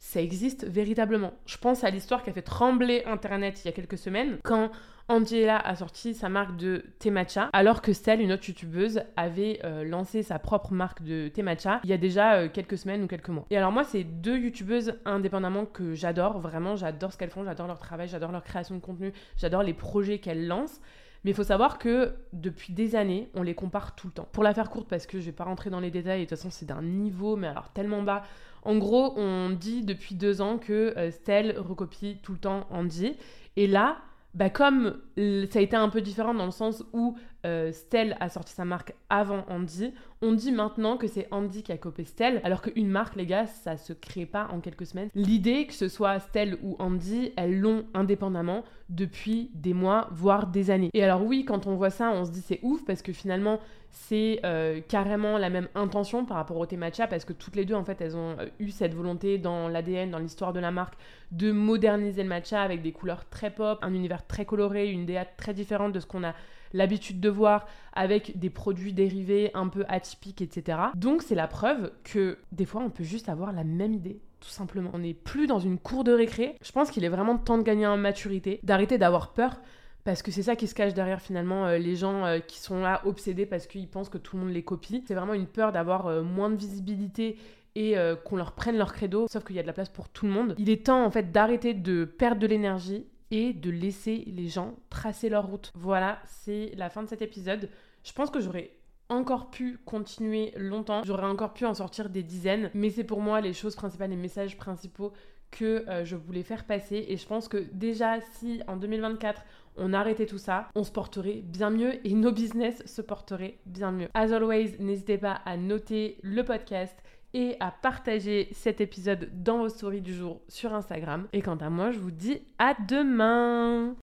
ça 0.00 0.20
existe 0.20 0.66
véritablement. 0.66 1.34
Je 1.44 1.58
pense 1.58 1.84
à 1.84 1.90
l'histoire 1.90 2.24
qui 2.24 2.30
a 2.30 2.32
fait 2.32 2.42
trembler 2.42 3.04
Internet 3.04 3.60
il 3.62 3.66
y 3.66 3.68
a 3.68 3.72
quelques 3.72 3.98
semaines, 3.98 4.38
quand 4.42 4.70
Angela 5.08 5.58
a 5.58 5.76
sorti 5.76 6.14
sa 6.14 6.30
marque 6.30 6.56
de 6.56 6.84
thé 6.98 7.10
matcha, 7.10 7.50
alors 7.52 7.82
que 7.82 7.92
Stell, 7.92 8.20
une 8.20 8.32
autre 8.32 8.48
youtubeuse, 8.48 9.02
avait 9.16 9.60
euh, 9.62 9.84
lancé 9.84 10.22
sa 10.22 10.38
propre 10.38 10.72
marque 10.72 11.02
de 11.02 11.28
thé 11.28 11.42
matcha 11.42 11.80
il 11.84 11.90
y 11.90 11.92
a 11.92 11.98
déjà 11.98 12.36
euh, 12.36 12.48
quelques 12.48 12.78
semaines 12.78 13.02
ou 13.02 13.06
quelques 13.08 13.28
mois. 13.28 13.44
Et 13.50 13.58
alors 13.58 13.72
moi, 13.72 13.84
c'est 13.84 14.04
deux 14.04 14.38
youtubeuses 14.38 14.94
indépendamment 15.04 15.66
que 15.66 15.94
j'adore, 15.94 16.38
vraiment, 16.38 16.76
j'adore 16.76 17.12
ce 17.12 17.18
qu'elles 17.18 17.30
font, 17.30 17.44
j'adore 17.44 17.66
leur 17.66 17.78
travail, 17.78 18.08
j'adore 18.08 18.32
leur 18.32 18.42
création 18.42 18.74
de 18.74 18.80
contenu, 18.80 19.12
j'adore 19.36 19.62
les 19.62 19.74
projets 19.74 20.18
qu'elles 20.18 20.46
lancent. 20.46 20.80
Mais 21.24 21.32
il 21.32 21.34
faut 21.34 21.44
savoir 21.44 21.78
que 21.78 22.14
depuis 22.32 22.72
des 22.72 22.96
années, 22.96 23.28
on 23.34 23.42
les 23.42 23.54
compare 23.54 23.94
tout 23.94 24.06
le 24.06 24.12
temps. 24.14 24.28
Pour 24.32 24.42
la 24.42 24.54
faire 24.54 24.70
courte, 24.70 24.88
parce 24.88 25.06
que 25.06 25.20
je 25.20 25.26
vais 25.26 25.32
pas 25.32 25.44
rentrer 25.44 25.68
dans 25.68 25.80
les 25.80 25.90
détails, 25.90 26.22
et 26.22 26.24
de 26.24 26.30
toute 26.30 26.38
façon 26.38 26.48
c'est 26.50 26.64
d'un 26.64 26.80
niveau, 26.80 27.36
mais 27.36 27.48
alors 27.48 27.70
tellement 27.74 28.02
bas. 28.02 28.22
En 28.62 28.76
gros, 28.78 29.14
on 29.16 29.50
dit 29.50 29.82
depuis 29.82 30.14
deux 30.14 30.40
ans 30.40 30.58
que 30.58 30.94
euh, 30.96 31.10
Stell 31.10 31.58
recopie 31.58 32.18
tout 32.22 32.32
le 32.32 32.38
temps 32.38 32.66
Andy. 32.70 33.16
Et 33.56 33.66
là, 33.66 33.98
bah 34.34 34.50
comme 34.50 34.98
ça 35.16 35.58
a 35.58 35.62
été 35.62 35.76
un 35.76 35.88
peu 35.88 36.00
différent 36.00 36.34
dans 36.34 36.44
le 36.44 36.52
sens 36.52 36.84
où 36.92 37.16
euh, 37.46 37.72
Stell 37.72 38.16
a 38.20 38.28
sorti 38.28 38.52
sa 38.52 38.64
marque 38.64 38.94
avant 39.08 39.44
Andy, 39.48 39.92
on 40.22 40.32
dit 40.32 40.52
maintenant 40.52 40.96
que 40.96 41.06
c'est 41.06 41.26
Andy 41.30 41.62
qui 41.62 41.72
a 41.72 41.78
copié 41.78 42.04
Stell, 42.04 42.40
alors 42.44 42.60
qu'une 42.60 42.88
marque, 42.88 43.16
les 43.16 43.26
gars, 43.26 43.46
ça 43.46 43.76
se 43.76 43.92
crée 43.92 44.26
pas 44.26 44.48
en 44.52 44.60
quelques 44.60 44.86
semaines. 44.86 45.08
L'idée 45.14 45.66
que 45.66 45.72
ce 45.72 45.88
soit 45.88 46.18
Stell 46.20 46.58
ou 46.62 46.76
Andy, 46.78 47.32
elles 47.36 47.58
l'ont 47.58 47.84
indépendamment 47.94 48.64
depuis 48.90 49.50
des 49.54 49.72
mois, 49.72 50.08
voire 50.12 50.48
des 50.48 50.70
années. 50.70 50.90
Et 50.92 51.02
alors 51.02 51.24
oui, 51.24 51.44
quand 51.44 51.66
on 51.66 51.76
voit 51.76 51.90
ça, 51.90 52.10
on 52.10 52.24
se 52.24 52.30
dit 52.30 52.42
c'est 52.42 52.60
ouf 52.62 52.84
parce 52.84 53.02
que 53.02 53.12
finalement 53.12 53.60
c'est 53.90 54.40
euh, 54.44 54.80
carrément 54.86 55.36
la 55.36 55.50
même 55.50 55.68
intention 55.74 56.24
par 56.24 56.36
rapport 56.36 56.56
au 56.58 56.66
thé 56.66 56.76
matcha 56.76 57.08
parce 57.08 57.24
que 57.24 57.32
toutes 57.32 57.56
les 57.56 57.64
deux 57.64 57.74
en 57.74 57.84
fait 57.84 58.00
elles 58.00 58.16
ont 58.16 58.36
euh, 58.38 58.46
eu 58.60 58.70
cette 58.70 58.94
volonté 58.94 59.36
dans 59.38 59.68
l'ADN, 59.68 60.10
dans 60.10 60.18
l'histoire 60.18 60.52
de 60.52 60.60
la 60.60 60.70
marque 60.70 60.94
de 61.32 61.50
moderniser 61.50 62.22
le 62.22 62.28
matcha 62.28 62.62
avec 62.62 62.82
des 62.82 62.92
couleurs 62.92 63.28
très 63.28 63.50
pop, 63.50 63.78
un 63.82 63.92
univers 63.92 64.26
très 64.26 64.44
coloré, 64.44 64.90
une 64.90 65.06
DA 65.06 65.24
très 65.24 65.54
différente 65.54 65.92
de 65.92 66.00
ce 66.00 66.06
qu'on 66.06 66.24
a 66.24 66.34
l'habitude 66.72 67.20
de 67.20 67.28
voir 67.28 67.66
avec 67.92 68.38
des 68.38 68.50
produits 68.50 68.92
dérivés 68.92 69.50
un 69.54 69.68
peu 69.68 69.84
atypiques, 69.88 70.42
etc. 70.42 70.78
Donc 70.94 71.22
c'est 71.22 71.34
la 71.34 71.48
preuve 71.48 71.92
que 72.04 72.38
des 72.52 72.64
fois 72.64 72.82
on 72.82 72.90
peut 72.90 73.04
juste 73.04 73.28
avoir 73.28 73.52
la 73.52 73.64
même 73.64 73.94
idée 73.94 74.20
tout 74.40 74.48
simplement. 74.48 74.90
On 74.94 74.98
n'est 75.00 75.14
plus 75.14 75.46
dans 75.46 75.58
une 75.58 75.78
cour 75.78 76.02
de 76.02 76.12
récré. 76.12 76.56
Je 76.62 76.72
pense 76.72 76.90
qu'il 76.90 77.04
est 77.04 77.08
vraiment 77.08 77.36
temps 77.36 77.58
de 77.58 77.62
gagner 77.62 77.86
en 77.86 77.96
maturité, 77.96 78.58
d'arrêter 78.62 78.98
d'avoir 78.98 79.32
peur. 79.32 79.60
Parce 80.04 80.22
que 80.22 80.30
c'est 80.30 80.42
ça 80.42 80.56
qui 80.56 80.66
se 80.66 80.74
cache 80.74 80.94
derrière 80.94 81.20
finalement 81.20 81.66
euh, 81.66 81.78
les 81.78 81.94
gens 81.94 82.24
euh, 82.24 82.38
qui 82.38 82.58
sont 82.58 82.80
là 82.80 83.02
obsédés 83.04 83.44
parce 83.44 83.66
qu'ils 83.66 83.86
pensent 83.86 84.08
que 84.08 84.16
tout 84.16 84.36
le 84.36 84.44
monde 84.44 84.52
les 84.52 84.62
copie. 84.62 85.04
C'est 85.06 85.14
vraiment 85.14 85.34
une 85.34 85.46
peur 85.46 85.72
d'avoir 85.72 86.06
euh, 86.06 86.22
moins 86.22 86.48
de 86.48 86.56
visibilité 86.56 87.36
et 87.76 87.94
qu'on 88.24 88.34
leur 88.34 88.50
prenne 88.50 88.76
leur 88.76 88.92
credo, 88.92 89.28
sauf 89.30 89.44
qu'il 89.44 89.54
y 89.54 89.60
a 89.60 89.62
de 89.62 89.66
la 89.68 89.72
place 89.72 89.88
pour 89.88 90.08
tout 90.08 90.26
le 90.26 90.32
monde. 90.32 90.56
Il 90.58 90.68
est 90.68 90.86
temps 90.86 91.04
en 91.04 91.10
fait 91.12 91.30
d'arrêter 91.30 91.72
de 91.72 92.04
perdre 92.04 92.40
de 92.40 92.48
l'énergie 92.48 93.06
et 93.30 93.52
de 93.52 93.70
laisser 93.70 94.24
les 94.26 94.48
gens 94.48 94.76
tracer 94.90 95.28
leur 95.28 95.46
route. 95.46 95.70
Voilà, 95.74 96.20
c'est 96.24 96.72
la 96.76 96.90
fin 96.90 97.02
de 97.02 97.08
cet 97.08 97.22
épisode. 97.22 97.68
Je 98.04 98.12
pense 98.12 98.30
que 98.30 98.40
j'aurais 98.40 98.72
encore 99.08 99.50
pu 99.50 99.78
continuer 99.84 100.52
longtemps, 100.56 101.02
j'aurais 101.04 101.26
encore 101.26 101.52
pu 101.52 101.66
en 101.66 101.74
sortir 101.74 102.10
des 102.10 102.22
dizaines, 102.22 102.70
mais 102.74 102.90
c'est 102.90 103.04
pour 103.04 103.20
moi 103.20 103.40
les 103.40 103.52
choses 103.52 103.74
principales, 103.74 104.10
les 104.10 104.16
messages 104.16 104.56
principaux 104.56 105.12
que 105.50 105.84
euh, 105.88 106.04
je 106.04 106.14
voulais 106.14 106.44
faire 106.44 106.64
passer 106.64 107.04
et 107.08 107.16
je 107.16 107.26
pense 107.26 107.48
que 107.48 107.58
déjà 107.72 108.20
si 108.20 108.62
en 108.68 108.76
2024 108.76 109.42
on 109.76 109.92
arrêtait 109.92 110.26
tout 110.26 110.38
ça, 110.38 110.68
on 110.74 110.84
se 110.84 110.92
porterait 110.92 111.42
bien 111.44 111.70
mieux 111.70 112.06
et 112.06 112.14
nos 112.14 112.32
business 112.32 112.84
se 112.86 113.02
porteraient 113.02 113.58
bien 113.66 113.90
mieux. 113.90 114.08
As 114.14 114.32
always, 114.32 114.76
n'hésitez 114.78 115.18
pas 115.18 115.40
à 115.44 115.56
noter 115.56 116.18
le 116.22 116.44
podcast 116.44 116.96
et 117.34 117.56
à 117.60 117.70
partager 117.70 118.48
cet 118.52 118.80
épisode 118.80 119.30
dans 119.32 119.58
vos 119.58 119.68
stories 119.68 120.00
du 120.00 120.14
jour 120.14 120.40
sur 120.48 120.74
Instagram. 120.74 121.26
Et 121.32 121.42
quant 121.42 121.56
à 121.56 121.70
moi, 121.70 121.90
je 121.90 121.98
vous 121.98 122.10
dis 122.10 122.42
à 122.58 122.74
demain 122.88 123.94